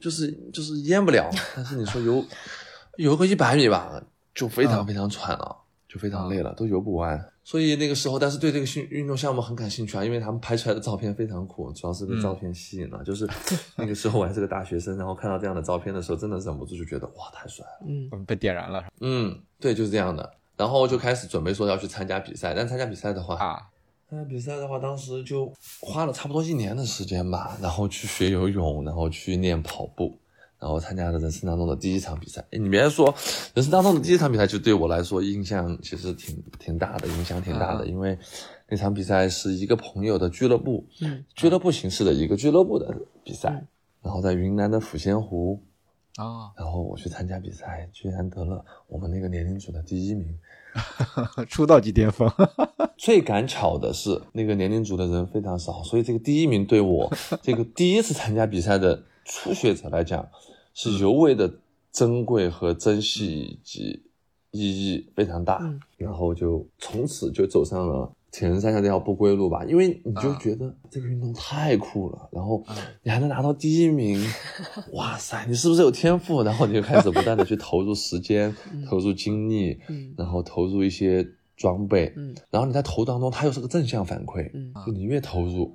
[0.00, 2.24] 就是就是淹不了，但是你说游
[2.96, 4.02] 游个一百米吧，
[4.34, 7.32] 就非常非常喘了，就非常累了，都游不完。
[7.48, 13.02] 所以那个时候，但是对这个运运动项目很感兴趣啊，因为他们拍出来的照片非常酷，主要是被照片吸引了。
[13.08, 13.26] 就是
[13.74, 17.86] 那个时候我还是个大学生，然后看到这样的照片的时候，真的忍不住就觉得哇，太帅了。
[17.86, 18.84] 嗯，被点燃了。
[19.00, 20.30] 嗯，对，就是这样的。
[20.58, 23.62] 然后就开始准备说要去参加比赛，但参加比赛的话啊，
[24.10, 30.18] 参加比赛的话，当时就花了差不多一年的时间吧，然后去学游泳，然后去练跑步。
[30.60, 33.14] 然后参加了人生当中的第一场比赛，你别说，
[33.54, 38.18] 人生当中的第一场比赛就对我来说印象其实挺挺大的，影响挺大的，因为
[38.68, 42.92] 那场比赛是一个朋友的俱乐部，嗯，俱乐部形式的一个俱乐部的
[43.22, 43.66] 比赛，
[44.02, 45.62] 然后在云南的抚仙湖，
[46.16, 50.36] 啊，然后我去参加比赛，居然得了我们那个年龄组的第一名，
[51.48, 52.30] 出道即巅峰。
[52.98, 57.08] 最赶巧的是那个年龄组的人非常少，所以这个第一名对我
[57.40, 60.28] 这个第一次参加比赛的初学者来讲。
[60.80, 61.52] 是尤为的
[61.90, 64.00] 珍贵和珍惜以及
[64.52, 65.60] 意义非常大，
[65.96, 72.62] 然后就从此就走上了铁人三项这条不归路吧，因为你就觉得这个运动太酷了，然后
[73.02, 74.24] 你还能拿到第一名，
[74.94, 76.44] 哇塞，你是不是有天赋？
[76.44, 78.54] 然后你就开始不断的去投入时间，
[78.88, 79.80] 投入精力，
[80.16, 82.14] 然后投入一些装备，
[82.50, 84.48] 然后你在投当中，它又是个正向反馈，
[84.86, 85.74] 就你越投入。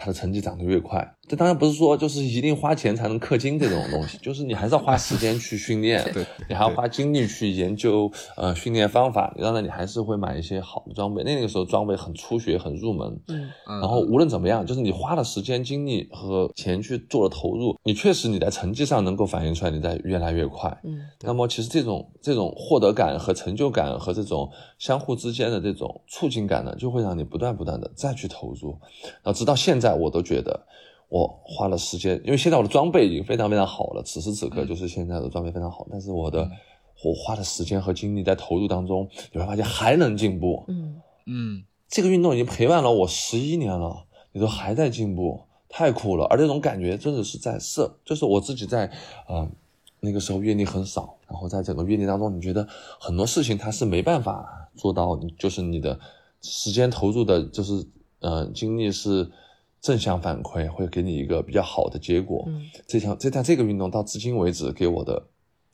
[0.00, 9.34] 他的成绩涨得越快，这当然不是说就是一定花钱才能氪金这种东西，就是你还是要花时间去训练， 对，你还要花精力去研究呃训练方法。
[9.38, 11.22] 当然，你还是会买一些好的装备。
[11.22, 21.00] 那个时候装备很初学，很入门，嗯，然后无论怎么样，就是你花了时间、精力和钱去做了投入，你确实你在成绩上能够反映出来，你在越来越快，嗯。
[21.20, 28.70] 那么其实这种这种获得感和成就感和这种相互之间的这种促进感呢，就会让你不断不断的再去投入，
[29.22, 29.98] 然后直到现在。
[29.98, 30.66] 我都觉得，
[31.08, 34.02] 我花了时间，因为现在我的装备已经非常非常好了。
[34.02, 36.50] 此时此刻，就是现在的装备非常好，但是我的
[37.02, 40.64] 我花的时间和精力在投入当中，你会发现还能进步。
[40.68, 45.40] 嗯嗯，这个运动已经陪伴了我十一年了，你都还在进步，
[45.70, 46.26] 太酷了！
[46.26, 48.92] 而这种感觉真的是在是，就是我自己在，
[49.28, 49.48] 呃，
[50.00, 52.68] 那个时候阅历很少，然后在整个阅历当中，你觉得
[53.00, 55.98] 很多事情它是没办法做到，就是你的
[56.42, 57.86] 时间投入的，就是
[58.20, 59.30] 呃精力是。
[59.80, 62.44] 正向反馈会给你一个比较好的结果。
[62.48, 65.28] 嗯，这项这但这个运动到至今为止给我的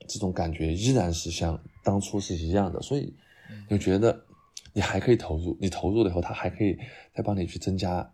[0.07, 3.15] 这种感觉依然是像当初是一样的，所以
[3.69, 4.25] 就觉得
[4.73, 6.77] 你还可以投入，你投入了以后，它还可以
[7.15, 8.09] 再帮你去增加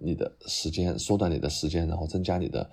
[0.00, 2.68] 你的时间，缩短你的时间，然后增加你的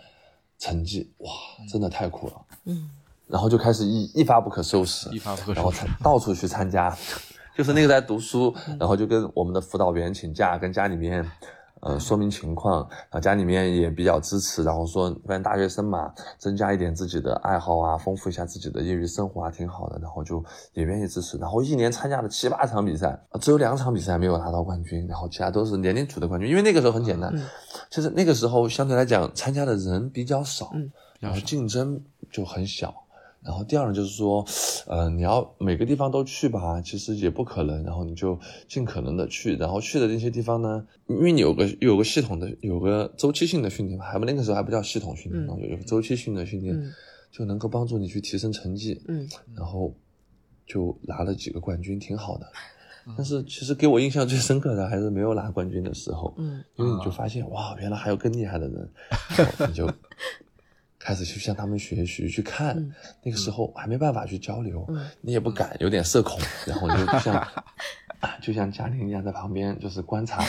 [0.57, 1.11] 成绩。
[1.17, 1.31] 哇，
[1.69, 2.45] 真的太酷了。
[2.65, 2.89] 嗯，
[3.27, 6.95] 然后就开始一一发不可收拾，一发不可收拾，然后到处去参加，
[7.57, 11.29] 就是那个在读书，然后就跟我们的辅导员请假，跟家里面。
[11.85, 20.41] 呃，说明情况，然后家里面也比较支持，然后说，反正大学生嘛，增加一点自己的爱好啊，丰富一下自己的业余生活啊，挺好的，然后就
[20.73, 27.29] 也愿意支持，然后一年参加了七八场比赛，只有两场比赛没有拿到冠军，然后其他都是年龄组的冠军，因为那个时候很简单，
[27.91, 30.71] 其实那个时候相对来讲参加的人比较少，
[31.19, 33.02] 然后竞争就很小。
[33.43, 34.45] 然后第二呢，就是说，
[34.87, 37.83] 呃，你要每个地方都去吧，其实也不可能。
[37.83, 46.73] 然后你就尽可能的去，然后去的那些地方呢，因为你有个有个系统的，有个周期性的训练嘛，还不那个时候还不叫系统训练，有有个周期性的训练，
[47.31, 49.01] 就能够帮助你去提升成绩。
[49.09, 49.93] 嗯，然后
[50.65, 52.47] 就拿了几个冠军，挺好的。
[53.17, 58.89] 但是其实给我印象最深刻的还是没有拿冠军的时候，嗯，因为你就发现哇，原来还有更厉害的人，
[59.67, 59.85] 你就。
[61.03, 62.73] 开始去向他们学习，去看，
[63.21, 64.87] 那个时候还没办法去交流，
[65.19, 67.45] 你也不敢，有点社恐，然后就像，
[68.41, 70.41] 就像嘉玲一样在旁边就是观察，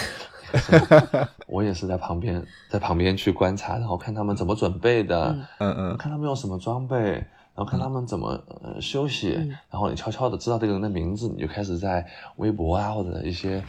[1.49, 2.41] 我也是在旁边，
[2.71, 8.29] 在旁边去观察，然后看他们怎么准备的，嗯嗯，看他们用什么装备，然后看他们怎么
[8.63, 9.31] 呃休息，
[9.71, 13.61] 然后你悄悄的知道这个人的名字，你就开始在微博啊或者一些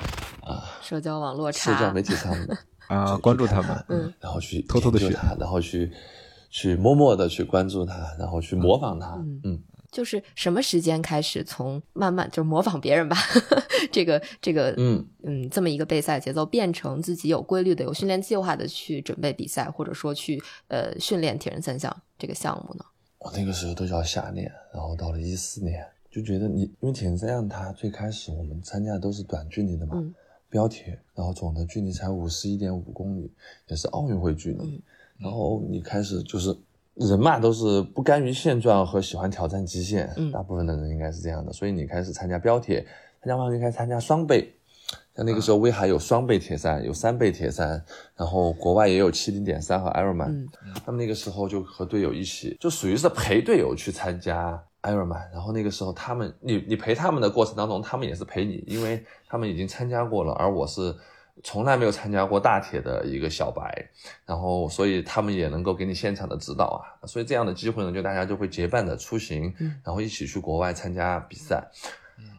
[0.45, 2.32] 呃社交网络、社交媒体上
[2.88, 5.91] 啊关注他们，嗯，然后去偷偷的学他，然后去。
[6.56, 9.13] 去默默的去关注他，然后去模仿他。
[9.44, 13.18] 嗯，就是什么时间开始从慢慢就模仿别人吧，
[13.91, 22.86] 这 个这个，嗯嗯，这么一个备赛节奏，变成自己有规律的、有训练计划的去准备比赛，或者说去呃训练铁人三项这个项目呢？
[23.18, 30.02] 我那个时候都叫瞎练，然后到了一四年，就觉得你因为铁人三项它最开始我们参加的都是短距离的嘛，
[30.50, 33.30] 标铁，然后总的距离才五十一点五公里，
[33.68, 34.82] 也是奥运会距离。
[35.17, 36.56] 然后你开始就是
[36.95, 41.51] 人嘛，都是不甘于现状和喜欢挑战极限，大部分的人应该是这样的。
[41.54, 42.86] 所以你开始参加标铁，
[43.21, 44.54] 参加完就开始参加双倍，
[45.15, 47.82] 像那个时候威海有双倍铁三，有三倍铁三，
[48.15, 50.47] 然后国外也有七零点三和 Ironman。
[50.86, 55.32] 他们那个时候就和队友一起，就属于是陪队友去参加 Ironman。
[55.34, 60.93] 然后那个时候他们，你你陪他们的过程当中，他们也是陪你，因为他们已经参加过了，而我是。
[61.43, 63.89] 从来没有参加过大铁的一个小白，
[64.26, 71.69] 然后所以他们也能够给你现场的指导啊，所以这样的机会呢，就大家就会结伴的出行，然后一起去国外参加比赛。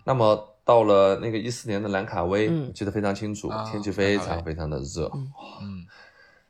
[0.05, 5.11] 那么到了那个一四年的兰卡威，记得非常清楚，天气非常非常的热，
[5.61, 5.87] 嗯，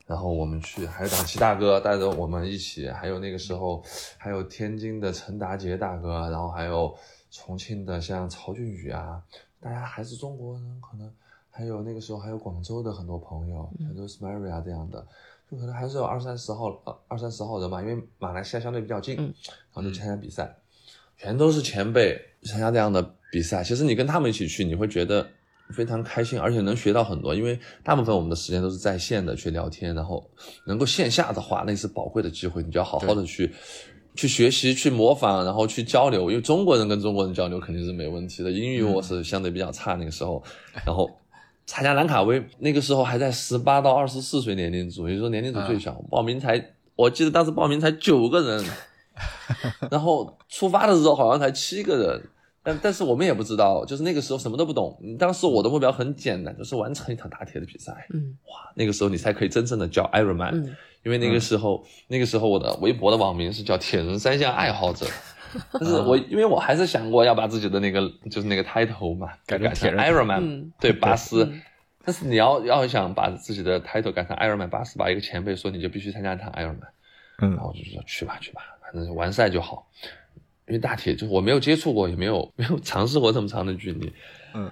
[0.06, 3.82] 然后我们去，还有党旗大哥带着我们一起，还有那个时候
[4.16, 6.96] 还有天津的陈达杰大哥，然后还有
[7.30, 9.20] 重庆的像曹俊宇啊，
[9.60, 11.12] 大家还是中国人，可能。
[11.56, 15.06] 还有那个时候还有广州的很多朋友，像 Rosemaria 这样的，
[15.50, 19.34] 就可能还是有二三十号呃二三十号人吧，因为马来西亚相对比较近，然
[19.70, 20.54] 后就参加比赛，
[21.16, 23.02] 全都是前辈参加这样的
[23.32, 23.64] 比赛。
[23.64, 25.26] 其实你跟他们一起去，你会觉得
[25.70, 27.34] 非常开心，而且能学到很多。
[27.34, 30.30] 因为大部分我们的时间都是在线的去聊天，然后
[30.66, 33.50] 能够线下的话，那是宝贵的机会，你就要好好的去
[34.14, 36.30] 去学习、去模仿，然后去交流。
[36.30, 38.50] 因为中国人跟中国人交流肯定是没问题的。
[38.50, 40.42] 英语我是相对比较差那个时候，
[40.84, 41.10] 然后。
[41.66, 48.64] 参加兰卡威，那个时候还在十八到二十四岁年龄组，也就是说年龄组最小，报名才我记得当时报名才九个人，
[49.90, 52.22] 然后出发的时候好像才七个人。
[52.62, 54.98] 但但是我们也不知道，就是那个时候什么都不懂。
[55.16, 57.92] 当时我的目标很简单，就是完成一场打铁的比赛。
[58.12, 65.06] 嗯，哇，那个时候你才可以真正的叫 Ironman，因为那个时候那个时候我的微博的网名是叫铁人三项爱好者。
[65.72, 71.52] 但是我因为我还是想过要把自己的那个就是那个 title 嘛改成 Ironman，对巴斯。
[72.04, 76.88] 但是你要要想把自己的 title 改成 Ironman 巴斯，把一个前辈说你就必须参加一场 Ironman，
[77.38, 79.88] 嗯，然后我就说去吧去吧，反正完赛就好。
[80.68, 84.12] 因为大铁就我没有接触过，也没有没有尝试过这么长的距离，
[84.52, 84.70] 嗯，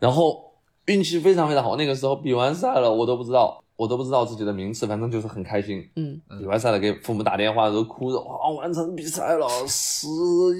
[0.00, 0.49] 然后
[0.86, 10.06] 运气非常非常好，那个时候比完赛了，我都不知道，我都不知道自己的名次，反正就是很开心，嗯，比完赛了给父母打电话都哭着，哇，完成比赛了，十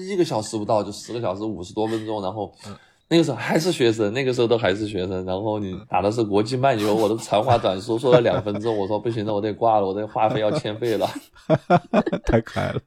[0.07, 2.51] 一个小时不到，就十个小时五十多分钟，然后。
[3.13, 5.25] 那个时候还是学生，那个时候都还是学生。
[5.25, 8.77] 然后你打的是国际漫游，我都长话短说，说了两分钟。
[8.77, 11.05] 我说不行了，我得挂了，我这话费要欠费了。
[12.25, 12.79] 太可爱了。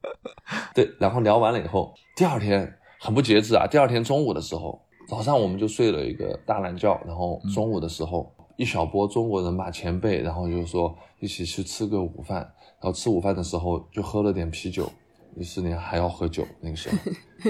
[0.75, 3.67] 对，然后聊完了以后，第二天很不节制啊。
[3.67, 4.81] 第二天中午的时候，
[5.15, 12.39] 早上我们就睡了一个大懒觉，然后中午的时候，一小波中国人吧前辈，然后就说一起去吃个午饭。
[12.81, 14.91] 然后吃午饭的时候就喝了点啤酒。
[15.37, 16.97] 一四年还要喝酒，那个时候，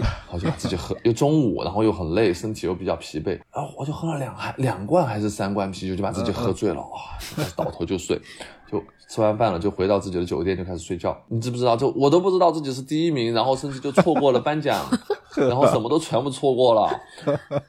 [0.01, 6.99] 然后就把自己喝，又中午，然后又很累，身体又比较疲惫，然后我就喝了两还两罐还是三罐啤酒，就把自己喝醉了，哇，
[7.57, 8.21] 倒头就睡，
[8.71, 11.17] 就吃完饭了就回到自己的酒店就开始睡觉。
[11.29, 11.77] 你知不知道？
[11.77, 14.85] 就我都不知道自己是第一名，然后甚至就错过了颁奖，
[15.37, 17.01] 然后什么都全部错过了，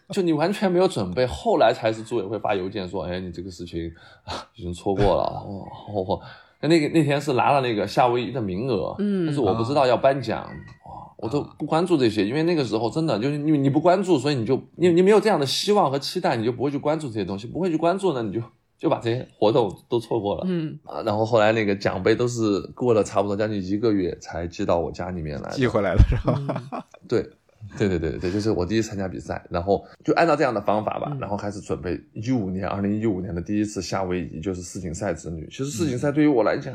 [0.09, 1.26] 就你完全没有准备。
[1.26, 3.91] 后来才是组委会发邮件说，哎，你这个事情
[4.55, 6.20] 已经错过了，哦。
[6.68, 18.41] 那个那天是拿了那个夏威夷的名额，嗯，但是我不知道要颁奖，哇，我都不关注这些，因为那个时候真的就是你你不关注，所以你就你你没有这样的希望和期待，你就不会去关注这些东西，不会去关注呢，你就
[18.78, 26.86] 就把这些活动都错过了，嗯啊，然后后来那个奖杯都是过了差不多将近一个月才寄到我家里面来，寄回来了是吧？
[27.07, 27.30] 对。
[27.78, 35.47] 对对对对，就是我第一次参加比赛，然后就按照这样的方法吧，然后开始准备一五年，二零一五年的第一次夏威夷就是世锦赛之旅。
[35.49, 36.74] 其实世锦赛对于我来讲，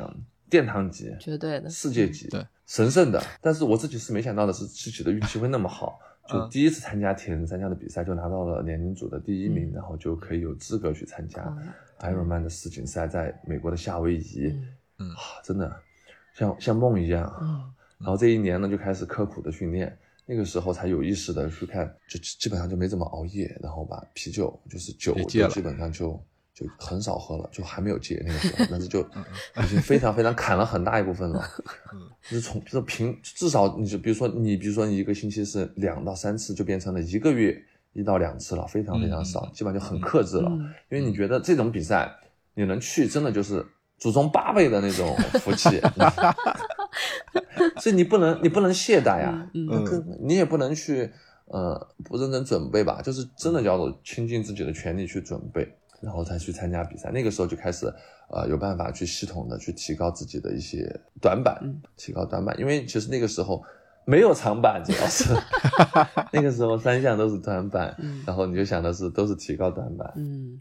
[0.48, 3.22] 殿堂级，绝对的，世界级，对，神圣的。
[3.40, 11.40] 但是我自己是没想到的是自己的运气会那么好，就第一次参加铁人三项的比赛就拿到了年龄组的第一名，然后就可以有资格去参加
[12.00, 14.58] Ironman 的世锦赛，在美国的夏威夷，
[14.98, 15.08] 嗯，
[15.44, 15.74] 真的
[16.34, 17.32] 像像梦一样。
[17.40, 19.96] 嗯，然后这一年呢，就开始刻苦的训练。
[20.30, 26.12] 那个时候才有意识的去看，就基本上就没怎么熬夜，然后把啤酒就是酒就基本上就
[26.54, 31.44] 就很少喝了，就还没有戒那个时候， 但是就已经非常非常砍了很大一部分了。
[32.30, 37.60] 就是从就是平至少你就比如说你比如说你一个星期是两到三次，就变成了一个月
[37.92, 40.48] 一到两次了，非常非常少，基本上就很克制了。
[40.90, 42.08] 因为你觉得这种比赛
[42.54, 43.66] 你能去，真的就是
[43.98, 45.70] 祖宗八辈的那种福气。
[47.78, 51.10] 所以你不能，你不能懈怠呀，嗯，你也不能去，
[51.46, 55.66] 呃，不认真准备吧，就是真的叫做倾尽自己的全力去准备，
[56.00, 57.10] 然后再去参加比赛。
[57.10, 57.86] 那个时候就开始，
[58.30, 61.60] 呃，有办法去系统的去提高自己的一些短板，
[61.96, 62.58] 提高短板。
[62.58, 63.62] 因为其实那个时候
[64.04, 65.32] 没有长板，主要是
[66.32, 70.58] 那个时候三项都是短板，然后你就想的是都是提高短板，嗯。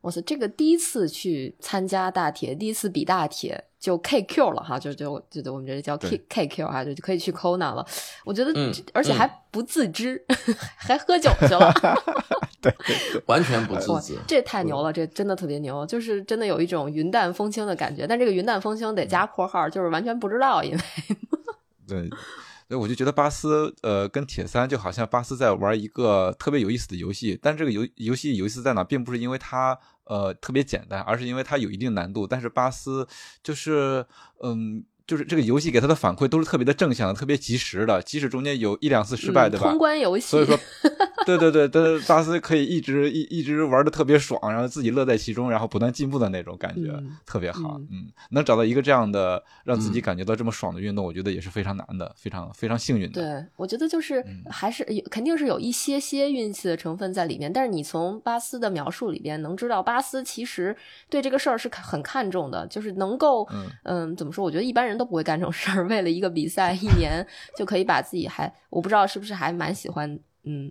[0.00, 7.84] 我操，这个第一次去参加大铁，第一次比大铁就 KQ 了哈，就就就我们这叫 K KQ 哈，就就可以去 Kona 了。
[8.24, 8.52] 我觉得，
[8.94, 10.24] 而且还不自知，
[10.78, 11.72] 还喝酒去了。
[12.62, 12.74] 对，
[13.26, 18.06] 完全不自知，这太牛了，这真的特别牛，就是真的有一种云淡风轻的感觉。
[18.06, 20.78] 但这个云淡风轻得加括号，就是完全不知道，因为
[21.86, 22.08] 对。
[22.68, 32.26] 所以我就觉得巴斯，呃，跟铁三就好像巴斯在玩一个特别有意思的游戏，但这个游游戏有意思在哪，并不是因为它呃特别简单，而是因为它有一定难度。
[32.26, 33.08] 但是巴斯
[33.42, 34.06] 就是，
[34.42, 34.84] 嗯。
[35.08, 39.70] 就是这个游戏给他的反馈都是特别的正向的，特别及时的，即使中间有一两次失败，对吧？
[39.70, 40.26] 通关游戏。
[40.26, 40.54] 所以说，
[41.24, 46.92] 对对对，但巴斯可以一直一一直玩的特别爽，然后自己乐在其中，然后不断进步的那种感觉，
[47.24, 47.80] 特别好。
[47.90, 53.22] 嗯，能找到一个这样的让自己感觉到这么爽的运动，我觉得也是非常难的，非常非常幸运的。
[53.22, 60.76] 对，我觉得就是还是有肯定是有一些些运气的成分在里面，但是你从巴斯的描述里边能知道，巴斯其实
[61.08, 63.48] 对这个事儿是很看重的，就是能够
[63.84, 64.44] 嗯怎么说？
[64.44, 64.97] 我觉得一般人。
[64.98, 67.24] 都不会干这种事儿， 为了一个比赛，一年
[67.56, 70.70] 就可以把自己还，我不知道是不是还蛮喜欢，嗯，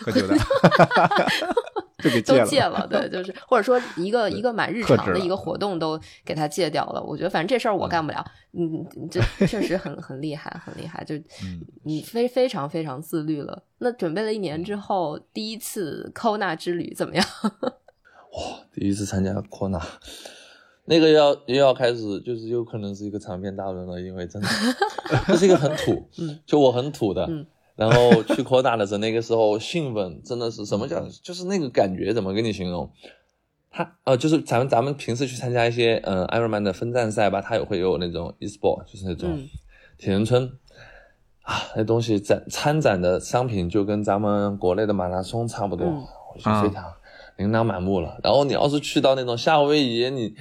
[0.00, 0.34] 喝酒的，
[2.26, 7.02] 都戒了，对，就是或者说一个一个蛮日常的一个活动都给他戒掉了。
[7.02, 11.14] 我觉得反正这事儿我干不了，嗯，这确实很很厉害，很厉害，就
[11.84, 13.62] 你非非常非常自律了。
[13.78, 17.26] 那准备了一年之后，第一次 Kona 之旅怎么样？
[18.34, 19.80] 哇，第一次参加扩纳，
[20.86, 24.48] 那个要又要开始，就是有可能是一个长篇大论了，因为真的，
[25.26, 26.08] 这是一个很土，
[26.44, 27.28] 就我很土的。
[27.76, 32.88] 然后去扩大的时候，那个时候兴奋真的是什么叫，就是那个感觉怎么跟你形容？
[33.68, 39.36] 他呃，就是咱们咱们平时去参加一些嗯 Ironman 的分站赛吧，他也会有那种 e-sport，就是那种
[39.98, 40.48] 铁人村
[41.42, 45.84] 啊，那东西展参展的商品就跟咱们国内的马拉松差不多，
[46.36, 46.92] 就非常
[47.38, 48.16] 琳琅满目了。
[48.22, 50.36] 然后你要是去到那种夏威夷，你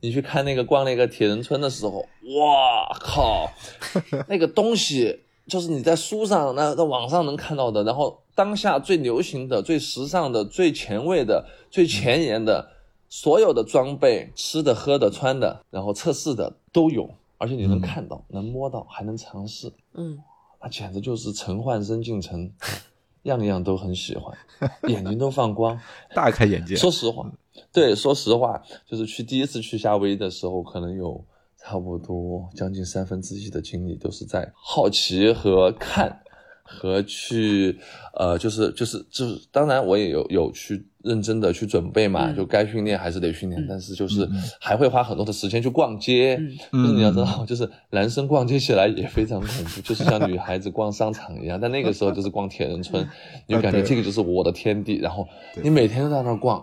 [0.00, 2.06] 你去看那个逛那个铁人村的时候，
[2.38, 3.50] 哇靠，
[4.28, 12.72] 那个东西就是你在书上那在网上能看到的，然后当下最流行的、最时尚的、最前卫的、最前沿的。
[13.10, 20.18] 所有的装备、吃的、喝的、穿的，然后测试的都有，而且你能看到、能摸到，还能尝试，嗯，
[20.60, 22.52] 那简直就是陈焕生进城，
[23.22, 24.36] 样样都很喜欢，
[24.88, 25.78] 眼睛都放光，
[26.14, 26.76] 大开眼界。
[26.76, 27.30] 说实话，
[27.72, 31.24] 对，说实话，就是去第一次去夏威夷的时候，可能有
[31.58, 36.22] 差不多将近三分之一的精力都是在好奇和看。
[36.68, 37.78] 和去，
[38.14, 44.28] 呃，就是就是就是，当然我也有有去认真的去准备嘛，就该训练还是得训练，但是就是
[44.60, 46.36] 还会花很多的时间去逛街，
[46.70, 53.02] 就是你要知道，就是男生逛街起来也非常恐怖，就是像女孩子逛商场一样，但那个时候就是逛铁人村，
[53.48, 55.26] 你就感觉这个就是我的天地，然后
[55.62, 56.62] 你每天都在那逛，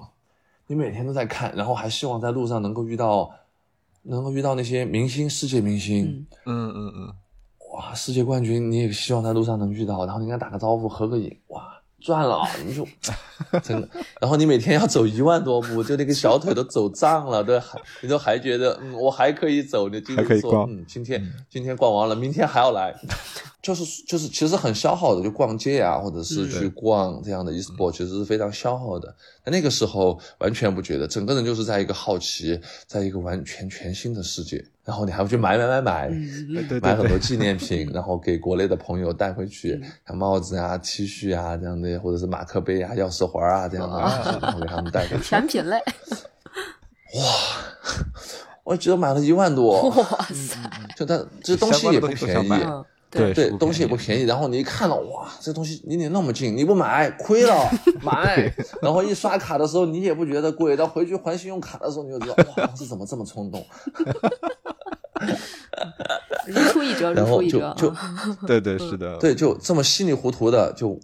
[0.67, 3.31] 你每天都在看，然后还希望在路上能够遇到，
[4.03, 7.13] 能够遇到那些明星，世界明星，嗯嗯嗯。
[7.75, 11.61] 哇，世界冠军你也希望在路上能遇到，然后你跟他打个招呼，合个影，哇，
[11.99, 12.87] 赚了，你就
[13.61, 13.89] 真的。
[14.21, 22.95] 然后你每天要走一万多步，就那个小腿都走胀了，都还你都还觉得，嗯，我还可以走，你今天说，嗯，今天今天逛完了，明天还要来。
[23.61, 29.13] 就 是就是，其实很消耗的，就逛街啊，或者是去逛这样的 e-sport，其实是非常消耗的。
[29.43, 32.57] 那那个时候完全不觉得，整个人就是在一个好奇，
[32.87, 34.63] 在一个完全全新的世界。
[34.85, 36.09] 然后你还要去买买买买，
[36.79, 45.23] 买很多纪念品， 然后给国内的朋友带回去，像帽子啊、T 恤啊这样的，或者是马克杯啊、钥匙环啊这样的，然后给他们带回去。
[45.23, 45.77] 全品类。
[47.15, 47.23] 哇，
[48.63, 49.89] 我觉得买了一万多。
[49.89, 50.59] 哇塞！
[50.95, 52.49] 就它这东西也不便宜。
[53.15, 54.23] 对对，东西也不便宜。
[54.23, 57.69] 然后你一看到，哇，这东西离你那么近，你不买亏了，
[58.01, 58.53] 买。
[58.81, 63.65] 然后一刷卡的时候，你也不觉得贵，到回去还信用卡的时候，你就知道，哇，当时怎么这么冲动？
[66.47, 67.73] 如出一辙， 如出一辙。
[67.77, 67.91] 就
[68.45, 70.99] 对对是的，对，就这么稀里糊涂的就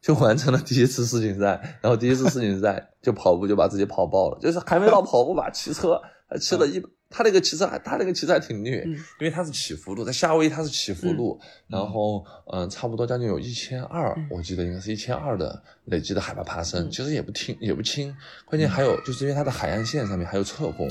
[0.00, 1.78] 就完成了第一次世锦赛。
[1.80, 6.80] 然后第一次世锦赛就跑步就把自己跑爆了，就是还没到跑步吧，骑车还骑了一。
[7.08, 11.38] 他那个其实还，他那个其实还挺虐，因为它是起伏路，在夏威夷它是起伏路，
[11.68, 20.88] 然后嗯，差不多将近有一千二，我记得应该是一千二的累积的海拔爬升，其实也不轻也不轻，关键还有就是因为它的海岸线上面还有侧风。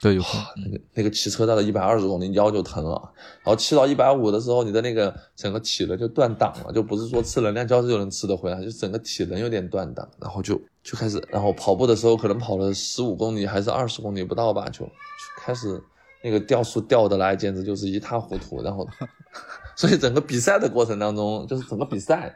[0.00, 0.22] 对，有
[0.56, 3.10] 那个那个骑车到了一百二十公里，腰就疼了。
[3.42, 10.06] 然后骑到一百五的时候，你的那个整个体能就断档了，就不是说吃能量胶就能吃得回来，就整个体能有点断档。
[10.20, 14.90] 然后就就开始，然后跑步的时候可能跑了十五公里还是二十公里不到吧，就就
[15.44, 15.82] 开始
[16.22, 18.62] 那个掉速掉的来，简直就是一塌糊涂。
[18.62, 18.88] 然后，
[19.76, 22.34] 所以整个比赛的过程当中，就是整个比赛。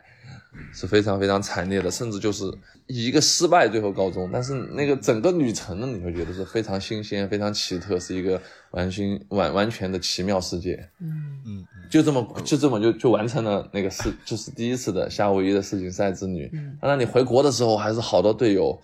[0.73, 2.45] 是非常非常惨烈的，甚至就是
[2.87, 4.29] 以一个失败最后告终。
[4.33, 8.41] 但是那个整个旅程呢，你会觉得是非常新鲜、非常奇特，是一个
[8.71, 10.89] 完全完完全的奇妙世界。
[11.01, 16.51] 嗯嗯，就这么就这么就就完成了那个世，就是第一次的夏威夷的世锦赛之旅。
[16.81, 18.77] 当然，你回国的时候还是好多队友，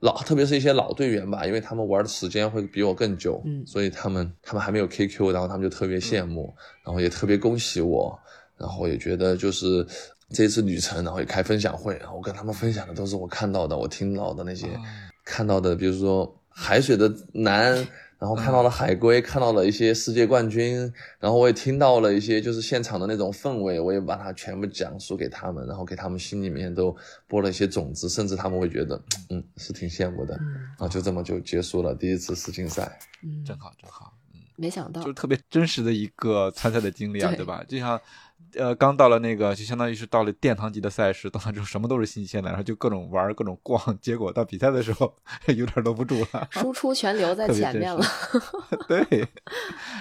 [0.00, 6.52] 老特别是一些老队员吧，因为他们玩的时间会比我更久，所以他们他们还没有 KQ，然后他们就特别羡慕，
[6.84, 8.18] 然后也特别恭喜我，
[8.56, 9.86] 然后也觉得就是。
[10.32, 14.68] 这次旅程，然后也开分享会，然后我跟他们分享的都是我看到的、我听到的那些
[15.24, 17.84] 看到的，比如说海水的蓝，
[18.20, 20.80] 然后看到了海龟，看到了一些世界冠军，
[21.18, 26.94] 然后我也听到了一些就是现场的那种氛围，我也把它全部讲述给他们，然后给他们心里面都
[27.26, 37.64] 播了一些种子，甚至他们会觉得，嗯，是挺羡慕的，然后就这么就结束了第一次世锦赛，嗯，真好真好，嗯，没想到，就是特别真实的一个参赛的经历啊，对吧？
[37.66, 37.98] 就像。
[38.54, 45.14] 呃，刚到了那个，就相当于是到了殿堂级的赛事，到那之后什么都是新鲜的，然后就各种玩，各种逛，结果到比赛的时候
[45.46, 48.02] 有点搂不住了，输出全留在前面了。
[48.88, 49.28] 对，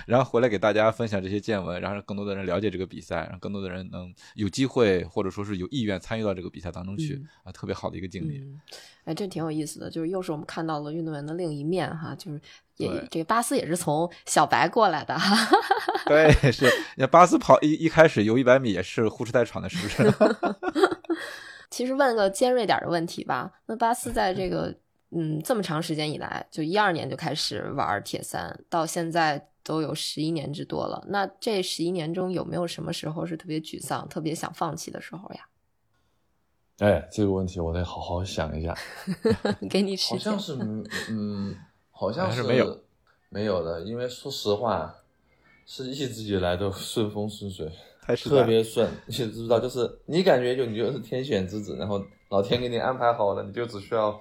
[0.05, 8.43] 然后回来给大家分享这些见闻，然后让更多的人了解这个比赛，让更多的人能有机会或者说是有意愿参与到这个比赛当中去啊，特别好的一个经历。
[9.05, 12.39] 哎，这挺有意思的，就是又是我们看到了运动员的另一面哈，就是
[12.79, 15.15] 也这个巴斯也是从小白过来的。
[16.07, 20.11] 对，是那巴斯跑一一开始游一百米也是呼哧带喘的，是不是？
[21.69, 24.75] 其实问个尖锐点的问题吧，那巴斯在这个
[25.11, 31.03] 嗯，这么长时间以来，就一二年就开始玩铁三，到现在都有十一年之多了。
[31.09, 35.41] 那这十一年中有没有什么时候是特别沮丧、特别想放弃的时候呀？
[36.79, 38.75] 哎，这个问题我得好好想一下。
[39.69, 40.31] 给你时间。
[40.31, 40.57] 好像是，
[41.09, 41.55] 嗯，
[41.99, 42.79] 好像是没有，
[43.27, 43.81] 没有的。
[43.81, 44.95] 因为说实话，
[45.65, 47.69] 是一直以来都顺风顺水，
[48.23, 48.89] 特别顺。
[49.05, 49.59] 你知不知道？
[49.59, 54.17] 就是你感觉就你就是天选之子，然后老天给你安排好了，你就只需要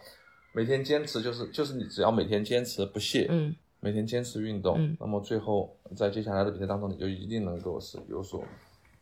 [0.53, 8.43] 每天坚持，就是就是你只要每天坚持不懈，嗯，每天坚持运动，那么最后在接下来的比赛当中，你就一定能够是有所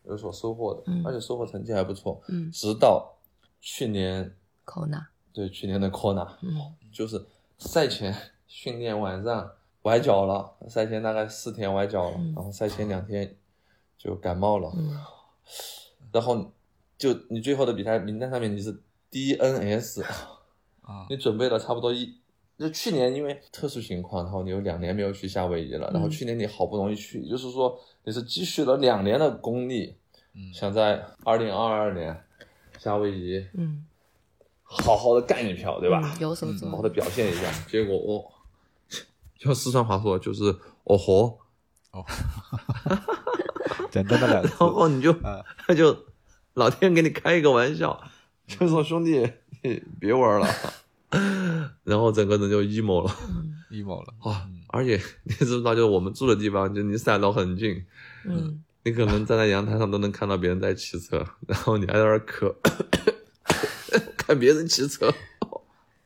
[0.04, 3.14] 有所收获的，而且收获成绩还不错，嗯，直到。
[3.58, 4.32] 去年
[4.64, 6.28] ，Kona，对，去年的 Kona，
[6.92, 7.20] 就是
[7.58, 8.14] 赛前
[8.56, 9.52] 训练晚上
[9.82, 13.36] 崴脚了，赛前大概四天崴脚了，然后赛前两天
[13.98, 14.72] 就感冒了，
[16.10, 16.50] 然后
[16.96, 18.80] 就你最后的比赛名单上面你是
[19.12, 20.02] DNS，
[20.80, 22.18] 啊，你准备了差不多一，
[22.58, 29.98] 就去年因为特殊情况，然后你有两年没有去夏威夷了，然后去年你好不容易去，也就是说你是积蓄了两年的功力，
[30.54, 32.22] 想在二零二二年。
[32.78, 33.84] 夏威夷，嗯，
[34.62, 36.14] 好好的干一票，对吧？
[36.20, 37.50] 有所做，好好的表现一下。
[37.66, 38.32] 结果我，
[39.40, 40.44] 用四川话说就是
[40.84, 41.38] “哦豁”，
[41.92, 42.04] 哦，
[43.90, 45.12] 简单的两个 然后你就，
[45.66, 46.06] 他就
[46.54, 48.00] 老天给你开一个玩笑，
[48.46, 49.30] 就说兄弟
[49.62, 50.48] 你，别玩了。
[51.84, 53.14] 然后整个人就 emo 了
[53.70, 54.14] ，emo 了。
[54.30, 54.48] 啊！
[54.68, 57.84] 而且你知不知道，就是我们住的地方，就离赛道很近，
[58.24, 58.62] 嗯。
[58.84, 62.54] 你可能站在阳台上都能看到别人在骑车，然后你还在那儿咳，
[64.16, 65.12] 看别人骑车，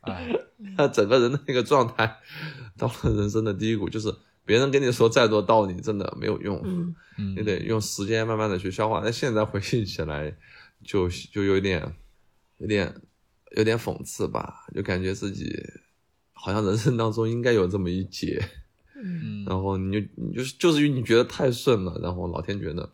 [0.01, 0.27] 哎，
[0.75, 2.17] 他整个人的那个状态
[2.81, 4.11] 到了人生的低谷，就是
[4.43, 9.01] 别人跟你说再多道理，真的没有用，嗯你得用时间慢慢的去消化。
[9.03, 10.35] 但现在回忆起来，
[10.83, 11.93] 就就有点，
[12.57, 12.91] 有点，
[13.55, 15.55] 有点讽刺吧，就感觉自己
[16.33, 18.43] 好像人生当中应该有这么一劫。
[18.95, 22.89] 嗯， 然后你就你就是就是因为你觉得太顺了，然后老天觉得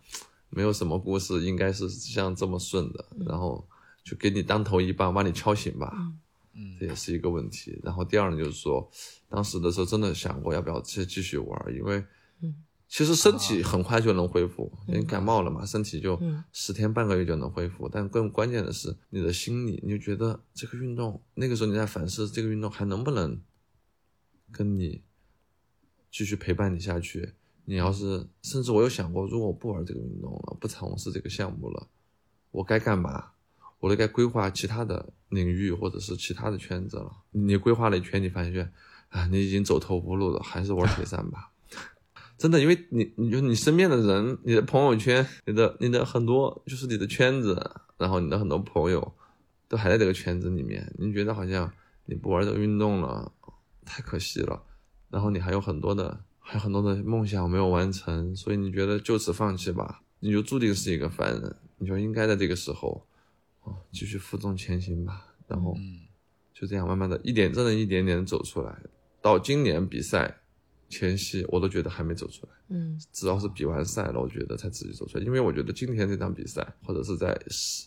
[0.49, 3.65] 没有什么故事应该是像这么顺的，然后
[4.03, 5.93] 就给你当头一棒，把你敲醒吧。
[5.95, 6.19] 嗯，
[6.79, 7.79] 这也是一个问题。
[7.83, 8.89] 然后第二呢，就是说，
[9.29, 12.03] 当时的时候真的想过要不要继继续玩，因为
[12.87, 16.19] 其实身体很快就能恢复，你感冒了嘛，身体就
[16.51, 17.89] 十天半个月就能恢复。
[17.89, 23.41] 但更关键的是你的心理，你就觉得这个运动那个时候你在反思这个运动还能不能
[24.51, 25.03] 跟你。
[26.09, 27.33] 继续陪伴你下去。
[27.65, 31.87] 你要是，甚至我有想过，如果我不玩这个运动了，不从事这个项目了，
[32.49, 33.33] 我该干嘛？
[33.79, 37.11] 我都该规划其他的领域或者是其他的圈子了。
[37.31, 38.71] 你规划了一圈，你发现，
[39.09, 41.51] 啊，你已经走投无路了，还是玩铁三吧。
[42.37, 47.59] 真的，因为你，你就你身边的人，你的朋友圈，你的你的很多就是你的圈子，
[47.97, 49.15] 然后你的很多朋友
[49.67, 51.71] 都还在这个圈子里面，你觉得好像
[52.05, 53.31] 你不玩这个运动了，
[53.85, 54.61] 太可惜了。
[55.09, 63.07] 然后你还有很多的，还有很多的梦想没有完成，所以你觉得就此放弃吧，你就注定是一个凡人，你就应该在这个时候，
[63.67, 65.35] 哦，继续负重前行吧。
[65.47, 65.77] 然后，
[66.53, 68.75] 就这样慢慢的一点，真的一点点走出来。
[69.21, 70.37] 到今年比赛
[70.89, 72.51] 前夕，我都觉得还没走出来。
[72.69, 75.23] 嗯，只要是比完赛了，我觉得才自己走出来。
[75.23, 77.37] 因为我觉得今天这场比赛，或者是在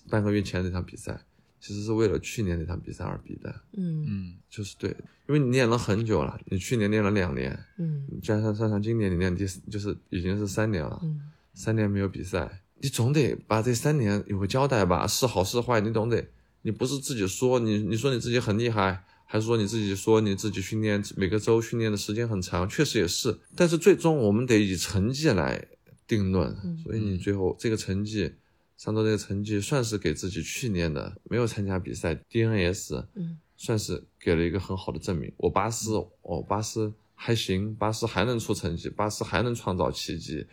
[0.09, 1.21] 半个月前这场比赛。
[1.63, 4.89] 其实是为了去年那场比赛而比的，嗯嗯，就是对，
[5.29, 11.21] 因为你练了很久了，你去年练了两年，嗯，加上算上今年你练第就是已经是三年了，嗯，
[11.53, 16.27] 三年没有比赛，你总得把这三年有个交代吧，是好是坏你总得，
[16.63, 25.67] 你不是自己说你你说你自己很厉害，还是说你自己说你自己训练每个周训练的时间很长，确实也是，但是最终我们得以成绩来
[26.07, 28.33] 定论，所以你最后这个成绩。
[28.77, 35.31] 上周这个成绩算是给自己去年的没有参加比赛 DNS，嗯，算是给了一个很好的证明。
[35.37, 36.91] 我巴斯，我，巴斯
[37.23, 40.47] 还行，巴斯还能出成绩，巴斯还能创造奇迹，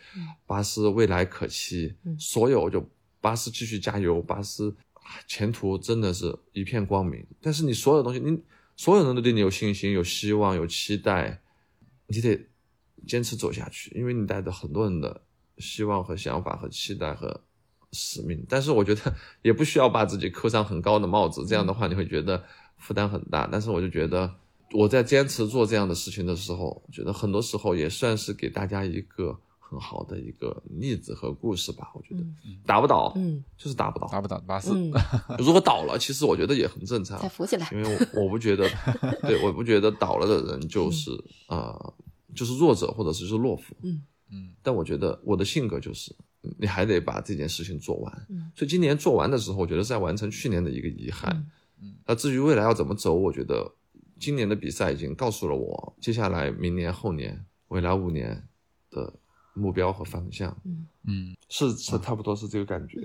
[0.46, 2.86] 巴斯未来可期，所有就
[3.22, 4.76] 巴斯继续加油，巴斯
[5.26, 7.26] 前途真的是一片光明。
[7.40, 8.38] 但是你所有东西，你
[8.76, 11.40] 所有人都对你有信心、有希望、有期待，
[12.06, 12.38] 你得
[13.06, 15.22] 坚持走下去，因为你带着很多人的
[15.56, 17.40] 希望和想法和期待和。
[17.90, 22.44] 使命，但是我觉得也不需要把自己扣上很高的帽子，这样的话你会觉得
[22.76, 23.48] 负担很大。
[23.50, 24.30] 但是我就觉得
[24.72, 31.90] 我在坚持做这样的事情的时候，我觉得很多时候也算是给大家一个很好的一个例子和故事吧。
[31.94, 32.20] 我觉得
[32.66, 34.74] 打不倒，嗯，就是打不倒，打不倒巴斯。
[35.38, 37.68] 如果倒了，其实我觉得也很正常，再扶起来。
[37.72, 38.68] 因为我不觉得，
[39.22, 41.10] 对，我不觉得倒了的人就是
[41.48, 41.94] 呃，
[42.34, 43.74] 就是弱者或者是是懦夫。
[43.82, 46.14] 嗯嗯，但我觉得我的性格就是。
[46.56, 51.44] 你还得把这件事情做完，嗯，所以今年做完的时候，我觉得是在完成去年的一个遗憾，
[51.82, 53.70] 嗯，那至于未来要怎么走，我觉得
[54.18, 58.46] 今年的比赛已经告诉了我，接下来明年、后年、未来五年
[58.90, 59.12] 的
[59.54, 60.56] 目标和方向。
[60.64, 63.00] 嗯嗯，是是，差不多是这个感觉。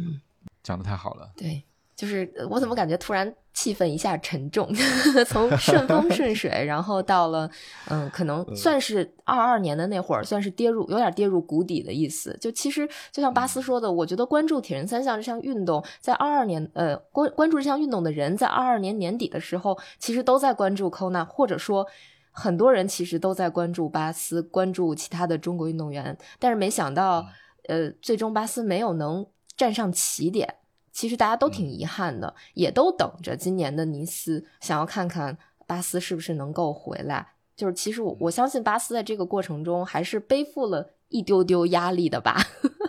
[0.61, 1.31] 讲的太好了。
[1.35, 1.63] 对。
[1.95, 4.67] 就是我怎么感觉突然气氛一下沉重，
[5.27, 7.49] 从顺风顺水，然后到了
[7.87, 12.35] 嗯，可能算是二二年的那会儿，算是跌入有点跌入谷底的意思。
[12.41, 21.85] 就其实就像巴斯说的，我觉得关注铁人三项这项运动，在二二年呃关关注这项运动的人，在二二年年底的时候，其实都在关注 Kona，或者说
[22.31, 27.27] 很多人其实都在关注巴斯，关注其他的中国运动员，但是没想到
[27.67, 30.55] 呃，最终巴斯没有能站上起点。
[30.93, 37.33] 其实大家都挺遗憾的，也都等着今年的尼斯，想要看看巴斯是不是能够回来。
[37.55, 42.41] 就是其实我我相信巴斯在这个过程中还是背负了一丢丢压力的吧，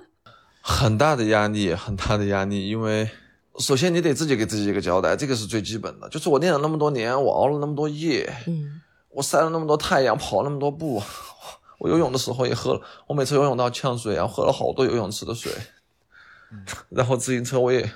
[0.63, 2.69] 很大的压力，很大的压力。
[2.69, 3.09] 因为
[3.59, 6.09] 首先你得自己给自己一个交代，这个是最基本的。
[6.09, 8.81] 就是我练了那么多年，我熬了那么多夜，嗯，
[9.11, 11.03] 我晒了那么多太阳，跑那么多步，
[11.79, 15.53] 我游泳的时候也喝了，我每次游泳都要呛水啊，喝了好多游泳池的水。
[16.91, 17.91] 然后自行车我也，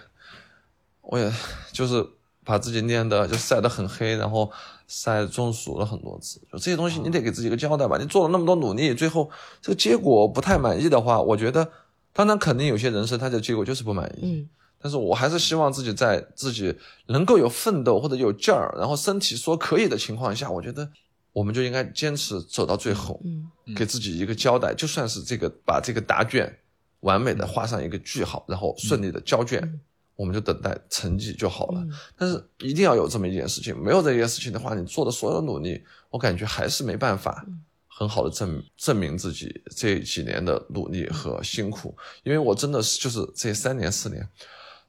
[1.02, 1.32] 我也
[1.72, 2.06] 就是
[2.44, 4.50] 把自己练的就晒得很黑，然后
[4.86, 6.40] 晒中暑了很多次。
[6.52, 7.98] 就这些东西你得给自己一个交代吧。
[7.98, 9.30] 你做了那么多努力，最后
[9.60, 11.70] 这个结果不太满意的话，我觉得
[12.12, 14.40] 当然肯定有些人生他的结果就是不满意。
[14.42, 14.48] 嗯。
[14.80, 20.88] 但是我还是希望自己在自己能够有奋斗或者有劲儿，然后身体说可以的情况下，我觉得
[21.32, 23.20] 我们就应该坚持走到最后。
[23.24, 23.74] 嗯。
[23.74, 26.58] 给自己一个交代，就算是这个把这个答卷。
[27.00, 29.80] 完美的画上一个句号，然后顺利的交卷，
[30.16, 31.86] 我们就等待成绩就好了。
[32.16, 37.46] 但是一定要有这么一件事情，没有这件事情的话，你做的所有努力，我感觉还是没办法
[37.86, 41.96] 很好的证证明自己这几年的努力和辛苦。
[42.24, 44.28] 因为我真的是就是这三年四年，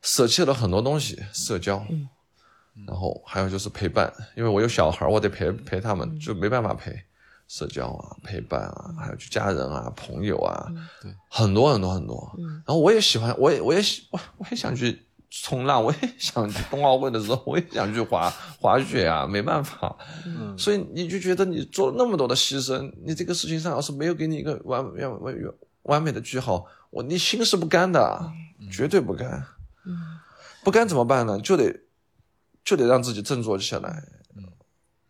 [0.02, 1.86] 舍弃了很多东西，社交，
[2.88, 7.04] 然后还有就是陪伴，因为我有小孩，我得陪陪他们，就没办法陪。
[7.50, 10.72] 社交啊，陪伴啊，还有就家人啊，朋友啊，
[11.02, 12.32] 对，很多很多很多。
[12.38, 18.30] 然后我也喜欢，我也我也喜我我也想去冲浪，我也想去冬奥会的时候， 我也想去滑
[18.62, 19.98] 滑雪啊，没办法。
[20.28, 28.32] 嗯，所以你就觉得你做了那么多的牺牲，你这个事情上要是没有给你一个完完完完完美的句号，我你心是不甘的，
[28.72, 29.44] 绝对不甘。
[29.88, 29.98] 嗯，
[30.64, 31.40] 不甘怎么办呢？
[31.40, 31.76] 就得
[32.64, 34.04] 就得让自己振作起来，
[34.36, 34.44] 嗯，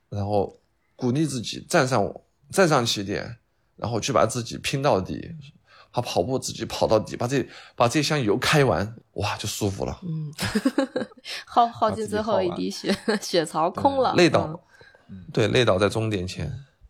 [0.07, 0.57] 然后
[0.95, 2.09] 鼓励自己站上。
[2.51, 3.37] 站上起点，
[3.75, 5.35] 然后去把自己拼到底，
[5.91, 9.99] 他跑步自己跑到底，把这把这箱油开完，哇，就舒服了。
[10.03, 10.31] 嗯，
[11.45, 14.59] 耗耗尽最后一滴血， 血槽空了，累倒，
[15.33, 16.47] 对，累倒在终点前。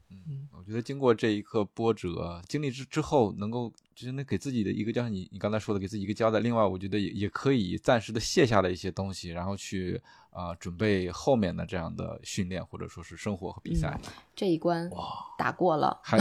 [0.10, 6.40] 嗯，我觉得经过这一刻波折，经历之之后，能够就是那给自己的一个，就像你你刚才说的，给自己一个交代。
[6.40, 10.02] 另外，我觉得也也可以暂时的卸下了一些东西，然后去。
[10.32, 14.00] 啊，准备后面的这样的训练或者说是生活和比赛，
[14.36, 15.08] 这一关哇
[15.38, 16.18] 打过了， 还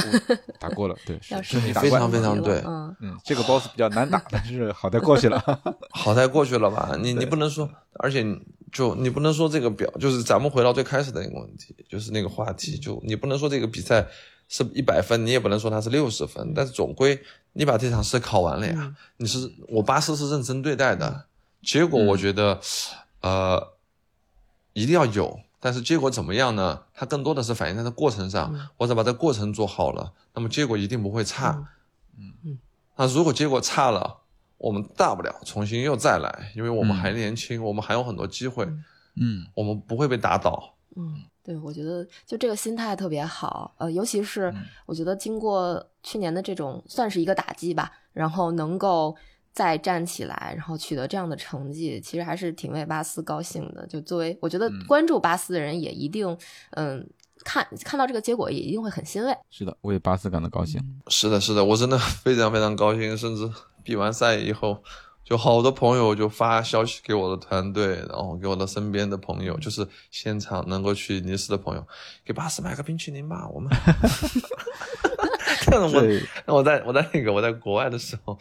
[0.58, 5.38] 打过了，对，是非常非常对，嗯嗯，这个 boss 比较难打，但是好在过去了，
[5.90, 6.96] 好在过去了吧？
[7.00, 8.24] 你你不能说，而且
[8.72, 14.06] 就你不能说这个表，就是咱们回到最开始的那个问题，就是那个话题，就你不能说这个比赛
[14.48, 17.20] 是一百分，你也不能说它是六十分，但是总归
[17.52, 21.26] 你把这场试考完了呀，你是我巴斯是认真对待的，
[21.62, 22.58] 结果我觉得，
[23.20, 23.77] 呃。
[24.78, 26.82] 一定要有，但是结果怎么样呢？
[26.94, 28.70] 它更多的是反映在这过程上。
[28.76, 31.66] 我只把这过程做好了，那么结果一定不会差。
[32.16, 32.58] 嗯嗯。
[32.96, 34.18] 那如果结果差了，
[34.56, 38.64] 我们大不了重新又再来，因为我们还年轻，我们还有很多机会。
[39.16, 40.74] 嗯，我们不会被打倒。
[40.94, 43.74] 嗯，对，我觉得就这个心态特别好。
[43.78, 44.54] 呃，尤其是
[44.86, 49.16] 我觉得经过去年的这种算是一个打击吧，然后能够。
[49.58, 53.84] 再站起来，然后取得这样的成绩，其实还是挺为巴斯高兴的。
[53.88, 56.24] 就作为我觉得关注巴斯的人，也一定
[56.76, 57.04] 嗯
[57.42, 59.36] 看看到这个结果，也一定会很欣慰。
[59.50, 60.80] 是的，为巴斯感到高兴。
[61.08, 63.18] 是的，是的，我真的 非常非常高兴。
[63.18, 63.50] 甚至
[63.82, 64.80] 比完赛以后，
[65.24, 71.84] 就好多朋友就发消息给我的团队，然后给我的身边的朋友，就是现场能够去尼斯的朋友，
[72.24, 73.68] 给巴斯买个冰淇淋吧，我们。
[75.76, 76.02] 我
[76.56, 78.38] 我在我在那个我在国外的时候。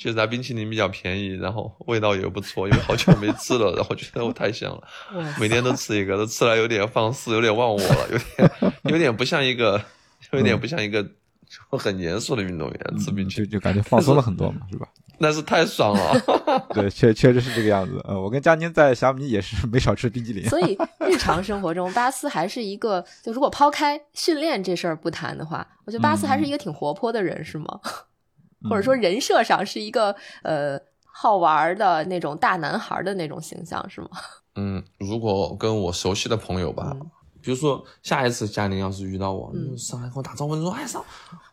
[0.00, 4.82] 确实，拿冰淇淋比较便宜，然后味道也不错，因为好久没吃了，然后觉得我太香了，
[5.40, 9.82] 每天都吃一个，都吃了有点放肆，有点忘我了，有点有点不像一个，
[10.30, 11.04] 有点不像一个
[11.70, 14.88] 很严肃的运动员吃冰淇淋，就就感觉放松了很多嘛，是吧？
[15.20, 16.12] 那是太爽了，
[16.72, 18.00] 对，确确实是这个样子。
[18.06, 20.78] 呃，我跟佳宁在小米也是没少吃冰激凌，所以
[21.10, 27.66] 日常生活中，巴斯还是一个，就如果抛开训练这事儿不谈的话，我觉得巴斯还是一个挺活泼的人，是吗？
[28.70, 30.78] 或者说人设上是一个呃
[31.12, 34.08] 好玩的那种大男孩的那种形象是吗？
[34.54, 36.96] 嗯，如果跟我熟悉的朋友吧，
[37.40, 41.04] 比如说下一次佳宁要是遇到我，上来跟我打招呼，说：“哎，上，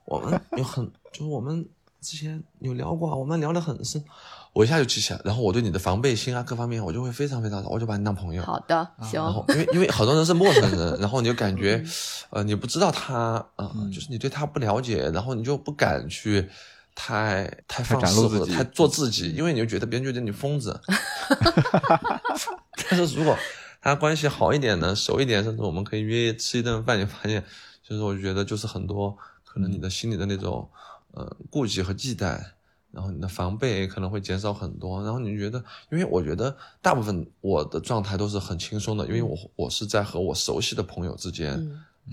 [0.06, 1.66] 我们有很，就是我们
[2.02, 4.04] 之前有聊过，我们聊得很深。”
[4.54, 8.42] 我一下就记起来，然后我对你的防备心啊，各方面我就会非常非常好，我就把你当朋友。
[8.42, 9.22] 好的，行。
[9.22, 11.84] 然后因为因为好多人是陌生人， 然后你就感觉，
[12.30, 16.48] 呃，你不知道他，嗯，就是你对他不了解，然后你就不敢去
[16.96, 20.80] 太太放肆或者太做自己，因为你就觉得别人觉得你疯子。
[22.90, 23.38] 但是如果
[23.86, 27.44] 他关系好一点呢，熟一点，甚至我们可以约吃一顿饭，就发现，
[27.84, 30.68] 就是我觉得就是很多可能你的心里的那种，
[31.12, 32.44] 呃，顾忌和忌惮。
[32.92, 41.70] 然后你的防备可能会减少很多，然后你觉得，因为我觉得大部分我的状态都是很轻松的，因为我我是在和我熟悉的朋友之间。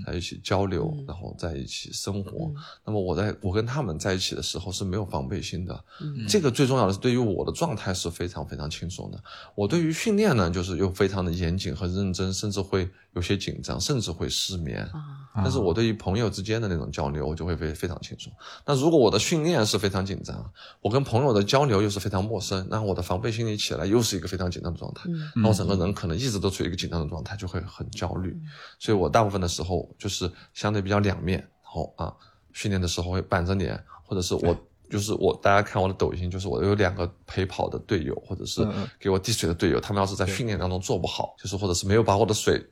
[0.07, 2.53] 在一起交流，然后在一起生活。
[2.85, 5.85] 那么我在我跟他们在一起的时候是没有防备心的。
[6.29, 9.23] 这个最重要的是对于我的状态是非常非常轻松的。
[9.55, 14.89] 我对于训练呢，就是又非常的严谨和认真，甚至会有些紧张，甚至会失眠。
[15.35, 18.31] 但是我对于朋友之间的那种交流，我就会非非常轻松。
[18.67, 25.09] 那如果我的训练是非常紧张，我跟朋友的交流又是非常陌生，那我的防备心理起来又是一个非常紧张的状态。
[25.35, 28.39] 那我整个人可能一直都处于一个紧张的状态，就会很焦虑。
[28.79, 29.89] 所以我大部分的时候。
[29.99, 32.13] 就是相对比较两面，然后啊，
[32.53, 34.57] 训练的时候会板着脸，或者是我
[34.91, 38.67] 就是我，大家看我的抖音，就是我有两个陪跑的队友，或者是
[38.99, 42.63] 给我递水的队友，他们要是在训练当中做不好，就是或者是没有把我的水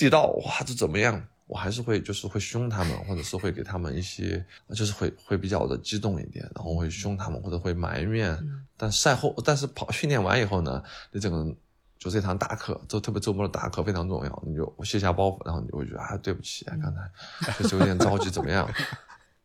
[0.00, 1.22] 递到，哇，这怎么样？
[1.46, 4.44] 我还是会就是会凶他们，或者是会给他们一些，
[4.74, 8.38] 就是会会比较的激动一点，然后会凶他们，或者会埋怨。
[8.76, 10.82] 但赛后，但是跑训练完以后呢，
[11.12, 11.56] 你整个人。
[12.00, 18.66] 就这堂大课，就特别周末的大课非常重要，你就卸下包袱，然后你就会觉得啊，对不起啊，刚才就是有点着急，怎么样？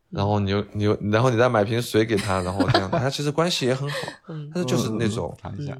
[0.09, 3.95] 然后你又你又然后你再买瓶水给他，然后这样， 他其实关系也很好，
[4.53, 5.35] 但是就是那种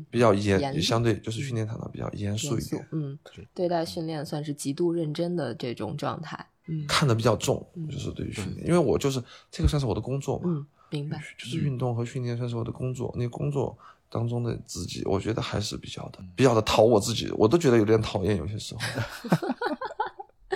[0.10, 3.18] 比较严，相对就是训练场的比较严肃一点，嗯，
[3.54, 13.78] 对待训练算是极度认真的这种状态，嗯，看得比较重，就是对于训练，因为我就是这个算是我的工作嘛，嗯，明白，就是运动和训练算是我的工作，那工作。
[14.08, 18.80] 当中的自己，我觉得还是比较的，比较的讨我自己，我都觉得有点讨厌，有些时候。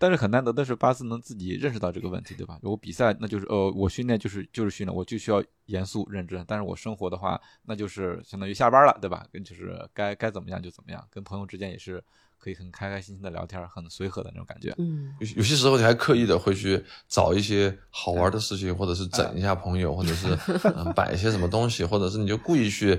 [0.00, 2.58] 但是很难得的是，巴斯能自己认识到这个问题，对吧？
[2.62, 6.42] 我比赛那就是呃，我训练就是就是训练，我就需要严肃认真。
[6.48, 9.26] 但是我生活的话，那就是相当于下班了，对吧？
[9.30, 12.02] 跟就是该该怎么样就怎么样，跟朋友之间也是。
[12.42, 14.74] 可以很开开心心的聊天，很随和的那种感觉。
[14.78, 20.26] 嗯，有有些时候你还刻意的会去找一些好玩的事情，或者是整一下朋友，或者是
[20.74, 22.98] 嗯摆一些什么东西，或者是你就故意去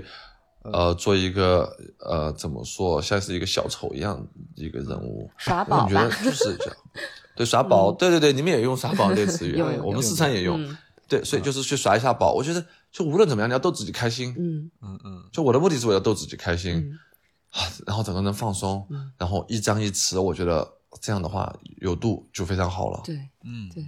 [0.64, 5.30] 呃做一个呃怎么说，像是一个小丑一样一个人物。
[5.38, 6.08] 耍宝吧？
[6.24, 6.76] 就是这样，
[7.36, 10.76] 对耍宝，对对对，你们也用耍宝这个词语，我们四川也用。
[11.08, 12.32] 对，所以就是去耍一下宝。
[12.32, 14.34] 我觉得就无论怎么样，你要逗自己开心。
[14.38, 14.70] 嗯。
[14.80, 16.98] 嗯嗯，就我的目的是为了逗自己开心。
[17.50, 18.86] 啊，然后整个人放松，
[19.18, 20.66] 然后一张一弛，我觉得
[21.02, 23.02] 这样的话有度就非常好了。
[23.04, 23.84] 对，嗯，对，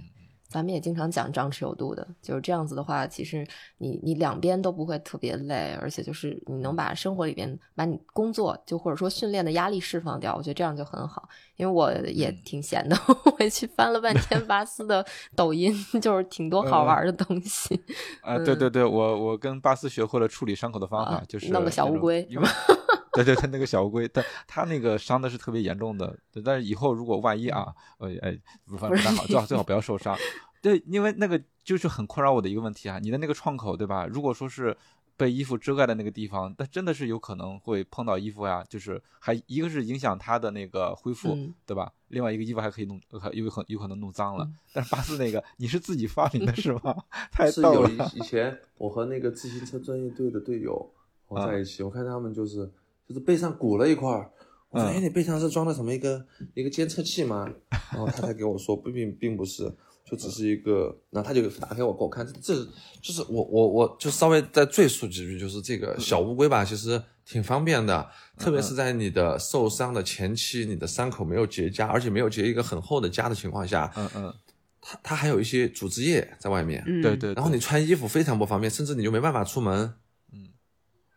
[0.55, 3.45] 咱们也经常讲张弛有度的，就是这样子的话，其实
[3.77, 11.27] 你你两边都不会特别累，而且就是你能把生活里边把你工作就或者说训练的压力释放掉，我觉得这样就很好。
[11.57, 17.77] 因为我也挺闲的，回去翻了半天巴斯的抖音， 就是挺多好玩的东西。
[18.21, 22.47] 啊，对对对，我我跟巴斯学会了处理伤口的方法，就是弄个小乌龟，是吗？
[23.15, 26.15] 对对，对那个小乌龟，他他那个伤的是特别严重的。
[26.43, 30.15] 但是以后如果万一啊，呃哎，不 太好， 最好最好不要受伤。
[30.61, 32.99] 对，因为那个就是很困扰我的一个问题啊。
[32.99, 34.07] 你的那个创口，对吧？
[34.07, 34.75] 如果说是
[35.15, 41.37] 被衣服遮盖的那个地方，但真的是有可能会碰到衣服呀，就是还一个是影响它的那个恢复，
[41.67, 41.91] 对吧？
[42.07, 44.49] 另外一个衣服还可以弄，还有可有可能弄脏了。
[44.73, 46.95] 但是巴斯那个你是自己发明的是吗？
[47.31, 47.89] 太逗了。
[48.15, 50.91] 以前我和那个自行车专业队的队友
[51.27, 52.71] 我在一起，我看他们就是。
[53.07, 54.31] 就是背上鼓了一块儿，
[54.69, 57.47] 我说：“哎，你背上是装的什么一个一个监测器吗？”
[57.91, 59.63] 然后他才给我说：“并并并不是，
[60.09, 62.55] 就只是一个。”然后他就打开我给我看，这
[63.01, 74.33] 就是我我我就稍微再赘述几句，就是这个小乌龟吧，其实挺方便的，特别是在你的受伤的前期，你的伤口没有结痂，而且没有结一个很厚的痂的情况下，嗯嗯，
[74.81, 79.93] 它它还有一些组织液在外面，对对，然后你穿衣服非常不方便，甚至你就没办法出门。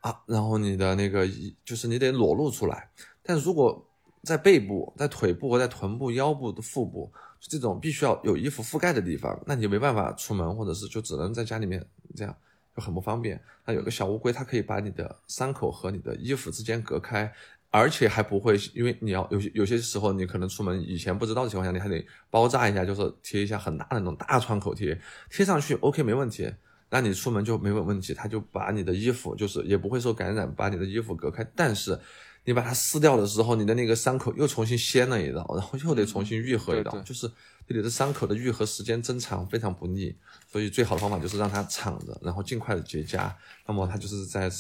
[0.01, 1.29] 啊，然后你的那个
[1.65, 2.89] 就是你得裸露出来，
[3.23, 3.85] 但如果
[4.23, 11.85] 在背部、在腿部或在臀部、腰部的腹部这种必须要有衣服覆盖的地方，那你没办法出门，或者是就只能在家里面
[12.15, 12.37] 这样，
[12.77, 13.41] 就很不方便。
[13.65, 17.33] 那有个小乌龟，它可以把你的伤口和你的衣服之间隔开，
[17.71, 26.53] 而且还不会，因为你要有有些时候你可能出门以前不知道的情况下，你还得包扎一下，就是贴一下很大的那种大创口贴，贴上去 OK 没问题。
[26.91, 31.47] 那你出门就没有问题，他就把你的衣服就是也不会受感染，把你的衣服隔开。
[31.55, 31.99] 但是，
[32.45, 37.29] 你把它撕掉的时候，你的那个伤口又重新掀了一道，然后又得重新愈合一道，就是
[37.67, 40.17] 对你的伤口的愈合时间增长非常不利。
[40.51, 43.31] 所以最好的方法就是让它敞着，然后尽快的结痂。
[43.67, 44.51] 那么它就是在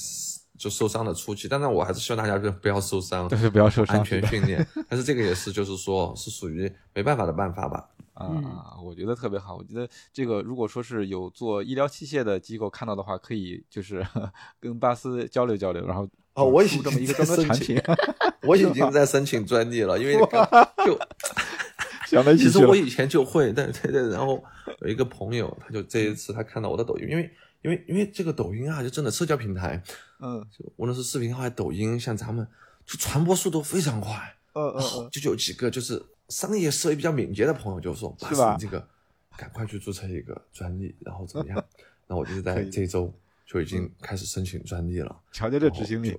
[0.58, 4.66] 就受伤的初期，当然我还是希望大家不不要受伤，对，不要受伤，安全训练。
[4.88, 7.88] 但是这个也是就是说是属于没办法的办法吧。
[8.18, 9.56] 啊，我觉得特别好。
[9.56, 14.04] 我觉得这个如果说是有做医疗器械的机构看到的话，可以就是
[14.60, 17.80] 跟巴斯交流交流，然后哦，我已经这么一个专门产品，
[18.42, 20.14] 我已经在申请专利了，因为
[20.84, 20.98] 就
[22.06, 22.44] 想在一起。
[22.44, 24.08] 其实我以前就会，但对对。
[24.08, 24.42] 然后
[24.80, 27.30] 有一个朋友，他就这一次他看到我的抖音，因为
[27.62, 29.82] 因为因为这个抖音啊，就真的社交平台，
[30.20, 32.46] 嗯，就无论是视频号还是抖音，像咱们
[32.86, 36.04] 就传播速度非常快，嗯嗯，就有几个就是。
[36.28, 38.54] 商业思维比较敏捷的朋友就说：“是吧？
[38.60, 38.86] 这个
[39.34, 41.64] 赶快去注册一个专利，然后怎么样？
[42.06, 43.10] 那我就是在这周
[43.46, 45.16] 就已经开始申请专利了。
[45.32, 46.14] 瞧瞧这执行力，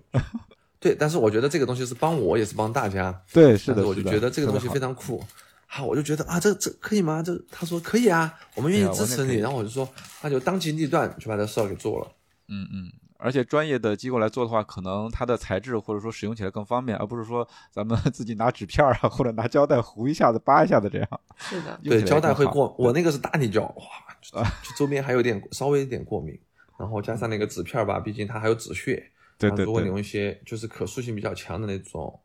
[0.80, 0.96] 对。
[0.96, 3.22] 但是我觉得这个东西是帮我，也是帮大家。
[3.32, 3.86] 对，是的。
[3.86, 5.24] 我就觉得这个东西非常酷。
[5.68, 7.22] 好，我就觉得啊，这这可以吗？
[7.22, 9.36] 这他说可以啊，我们愿意支持你。
[9.36, 9.88] 然后我就说，
[10.24, 12.12] 那就当机立断去把这事儿给做了。
[12.48, 12.92] 嗯嗯。
[13.22, 21.22] 而且专业的机构来做的话，可能它的材质或者说使用起来更方便，而不是说咱们自己拿纸片啊或者拿胶带糊一下子扒一下子这样。
[21.38, 26.40] 是的，对，胶带会过，我那个是大力胶，哇， 就周边还有点稍微有点过敏，
[26.78, 29.12] 然后加上那个纸片吧，毕竟它还有止血。
[29.38, 29.66] 对对。
[29.66, 32.20] 如果你用一些就是可塑性比较强的那种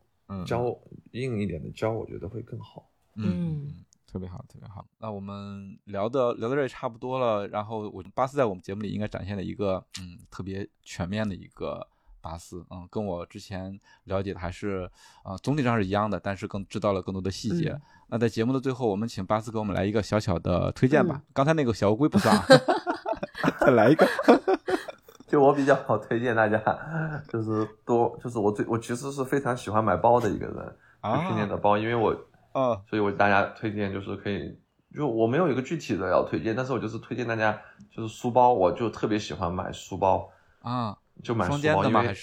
[0.45, 0.65] 胶
[1.11, 2.89] 硬一点的胶，我觉得会更好。
[3.15, 3.84] 嗯。
[4.15, 4.85] 特别好，特别好。
[4.97, 7.45] 那我们聊的聊到这也差不多了。
[7.49, 11.85] 然后我巴斯在我们节目里应该展现了一个嗯特别全面的一个
[12.21, 14.89] 巴斯，嗯，跟我之前了解的还是
[15.21, 17.77] 啊总体上是一样的，但是更知道了更多的细节。
[18.07, 21.21] 那在节目的最后，我们请巴斯给我们来一个小小的推荐吧。
[21.33, 22.33] 刚才那个小乌龟不算，
[23.59, 24.07] 再来一个。
[25.27, 26.57] 就我比较好推荐大家，
[27.27, 32.15] 就是多，就是我最我其实是非常喜欢买包的一个人，训练的包，因为我。
[32.55, 34.57] 啊，所以我大家推荐就是可以，
[34.95, 37.59] 就我没有一个具体的要推荐，但是我就是推荐大家
[37.91, 40.29] 就是书包，我就特别喜欢买书包
[40.61, 42.15] 啊，就买书包，因为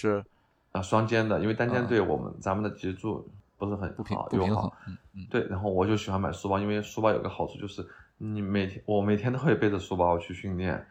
[0.71, 3.29] 啊双肩的，因为单肩对我们咱们的脊柱
[3.59, 10.83] 不是很不平不平衡，嗯嗯，对，然后我就喜欢买书包，因为书包有个好处就是你每天我每天都会背着书包去训练，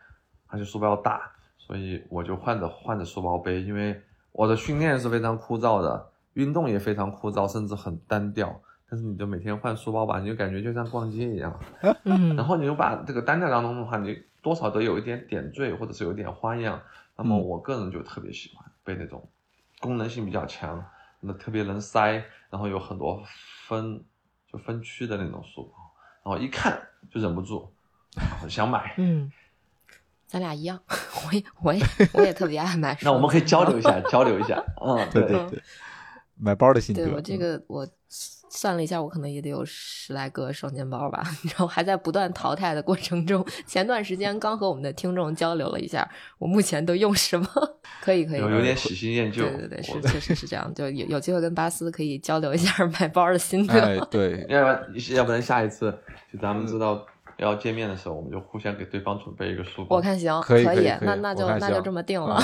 [0.46, 1.20] 而且书包要大，
[1.58, 8.62] 所以我就换着换着书包背，因为我的训练是非常枯燥的，运动也非常枯燥，甚至很单调。
[8.92, 11.58] 但是你就每天换书包吧，你就感觉就像逛街一样。
[12.04, 16.78] 嗯，然后你又把这个单调当中的话，你多少都有一点点缀，或者是有点花样。
[17.16, 19.26] 那么我个人就特别喜欢背那种
[19.80, 20.84] 功能性比较强、
[21.20, 23.22] 那特别能塞，然后有很多
[23.66, 24.04] 分
[24.52, 26.78] 就分区的那种书包，然后一看
[27.10, 27.72] 就忍不住
[28.46, 28.94] 想买。
[28.98, 29.32] 嗯，
[30.26, 30.78] 咱俩一样，
[31.26, 31.82] 我也我也
[32.12, 33.06] 我也特别爱买书。
[33.06, 34.62] 那我们可以交流一下，交流一下。
[34.84, 35.62] 嗯，对 对对，
[36.42, 37.04] 买包的心得。
[37.04, 37.86] 对我这个我。
[38.54, 43.42] 算了一下，我可能也得有十来个双肩包吧， 然后还在不断淘汰的过程中。
[43.66, 47.46] 前段时间刚和我们的听众交流了一下，我目前都用什么？
[48.02, 49.42] 可 以可以，有有点喜新厌旧。
[49.44, 50.70] 对对对，是确实是这样。
[50.74, 53.98] 就有有机会跟巴斯可以交流一下买包的心得。
[54.12, 55.90] 对，要不然要不然下一次
[56.30, 57.06] 就咱们知道
[57.38, 59.96] 要见面的时候，我们就互相给对方准备一个书包。
[59.96, 62.38] 我看行，可以可以，那那就那就这么定了。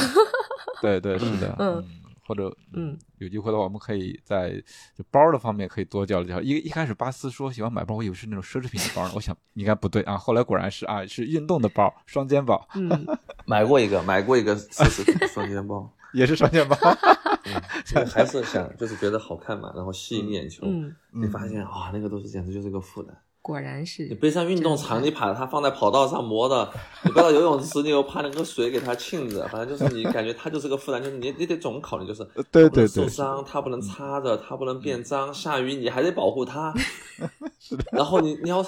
[0.80, 1.84] 对对是的，嗯。
[2.28, 4.62] 或者嗯，有机会的话，我们可以在
[4.94, 6.42] 就包的方面可以多交流交流。
[6.44, 10.18] 一一开始巴斯说喜欢买包，我以为是那种奢侈品的包呢，我想应该不对啊。
[10.18, 12.68] 后来果然是啊，是运动的包，双肩包。
[12.74, 13.06] 嗯，
[13.46, 16.76] 买过一个，买过一个四十双肩包， 也是双肩包。
[18.12, 20.66] 还是想就是觉得好看嘛，然后吸引眼球。
[20.66, 23.16] 嗯，你发现啊，那个东西简直就是个负担。
[23.48, 26.70] 果然是你背上运动场，你把它放在跑道上磨的，
[27.02, 36.74] 你背到游泳池，你又怕那个水给它浸着，反正就是你感觉它就是个负担，就是你你得总考虑，就是对对对，受伤它不能擦着，它不能变脏，下雨你还得保护它，
[37.58, 37.84] 是的。
[37.92, 38.62] 然后你你要，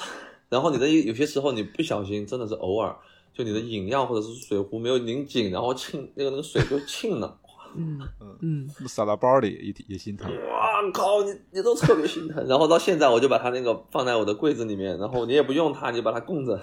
[0.48, 2.96] 然后你的有些时候你不小心，真的是偶尔，
[3.34, 7.36] 就你的饮料或者是水壶没有拧紧，然后沁那个那个水就沁了。
[7.76, 8.00] 嗯
[8.40, 10.30] 嗯撒到包里也也心疼。
[10.30, 12.44] 哇靠，你你都特别心疼。
[12.46, 16.60] 然后到现在我就把它那个放在我的柜子里面，然后你也不用它，你把它供着，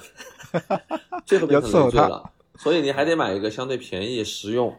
[1.26, 2.32] 最后变成累赘了。
[2.58, 4.76] 所以你还得买一个相对便宜、实用、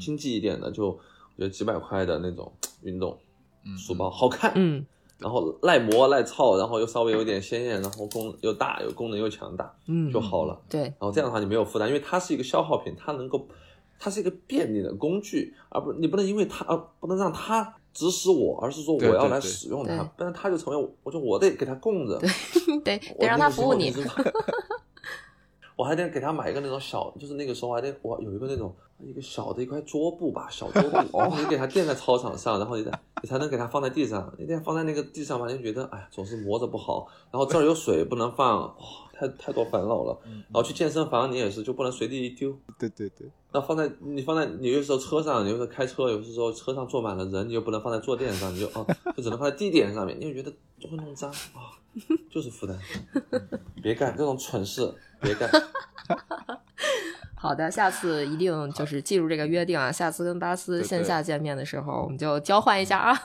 [0.00, 0.98] 经济一点的，就我
[1.38, 2.52] 觉得几百块的那种
[2.82, 3.18] 运动
[3.76, 4.84] 书包，好看，嗯，
[5.18, 10.58] 然后耐磨耐操，然后又稍微有点鲜艳，然后功又大，有功能又强大，嗯，就好了。
[10.68, 13.46] 对，然后这样的话你没有负担，因为它是一个消耗品，它能够。
[14.00, 22.28] 它是一个便利的工具，而不你不能因为它而不能让它指使我，而是说我要来使用它，不然它就成为我，就我得给它供着，对，
[22.82, 23.92] 得得让它服务你。
[25.76, 32.90] 我 还得给他买一个那种小，就是那个时候还得我有一个那种一个小的一块桌布吧，小桌布，哦， 你给他垫在操场上，然后你再
[33.22, 38.74] 你才能给他放在地上，你这放在那个地上吧，就觉得哎总是磨着不好，然后这儿有水不能放，哇，
[39.20, 40.18] 太太多烦恼了。
[40.24, 43.28] 然后去健身房你也是就不能随地一丢，对对对。
[43.52, 51.76] 那放在你放在你有时候车上，有时候开车，有时候车上坐满了人，你又不能放在坐垫上，你就哦 就只能放在地垫上面，因为觉得就会弄脏啊，
[52.30, 52.78] 就是负担。
[53.82, 54.94] 别干这种蠢事。
[55.20, 55.50] 别干。
[57.34, 59.90] 好的，下次一定就是记住这个约定啊！
[59.90, 63.18] 下次跟巴斯线下见面的时候，我们就交换一下啊。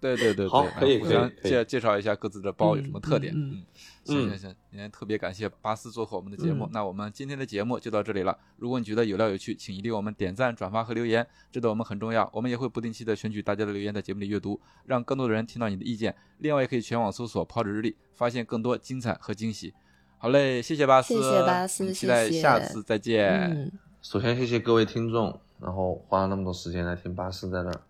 [0.00, 3.32] 对对对，好，可以互相介介绍一下各自的包有什么特点。
[3.34, 3.64] 嗯，
[4.04, 6.68] 行行行，今天特别感谢巴斯做客我们的节目。
[6.72, 8.38] 那我们今天的节目就到这里了。
[8.56, 12.30] 如果你觉得有料有趣，请一定我们点赞、转发和留言，这对我们很重要。
[12.32, 16.14] 我们也会不定期的选取大家的留言在节目里阅读，让更多的人听到你的意见。
[16.38, 19.74] 另外，也可以全网搜索“抛纸日历”，发现更多精彩和惊喜。
[20.18, 23.28] 好嘞，谢谢巴斯，谢谢巴斯，期待下次再见。
[23.50, 27.80] 嗯，首先谢谢各位听众，然后花了那么多时间来听巴斯在那儿，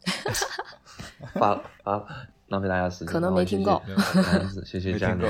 [1.34, 2.04] 发发
[2.48, 3.80] 浪费大家时间，可能 没听够，
[4.64, 5.26] 谢谢嘉宁。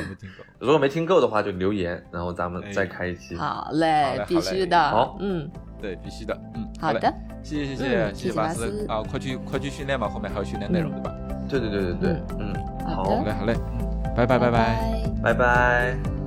[0.59, 3.37] 如果没听够的话就留言，然后咱们再开一期。
[3.37, 4.79] 好嘞，必须的。
[4.91, 6.35] 好，嗯，对，必须的。
[6.55, 7.13] 嗯，好的，
[7.43, 11.15] 谢谢谢谢谢谢巴斯啊，快去快去训练吧，后面还有训练内容对吧？
[11.49, 12.55] 对对对对对，嗯，
[12.87, 16.18] 好嘞好嘞，嗯，拜拜拜拜拜拜。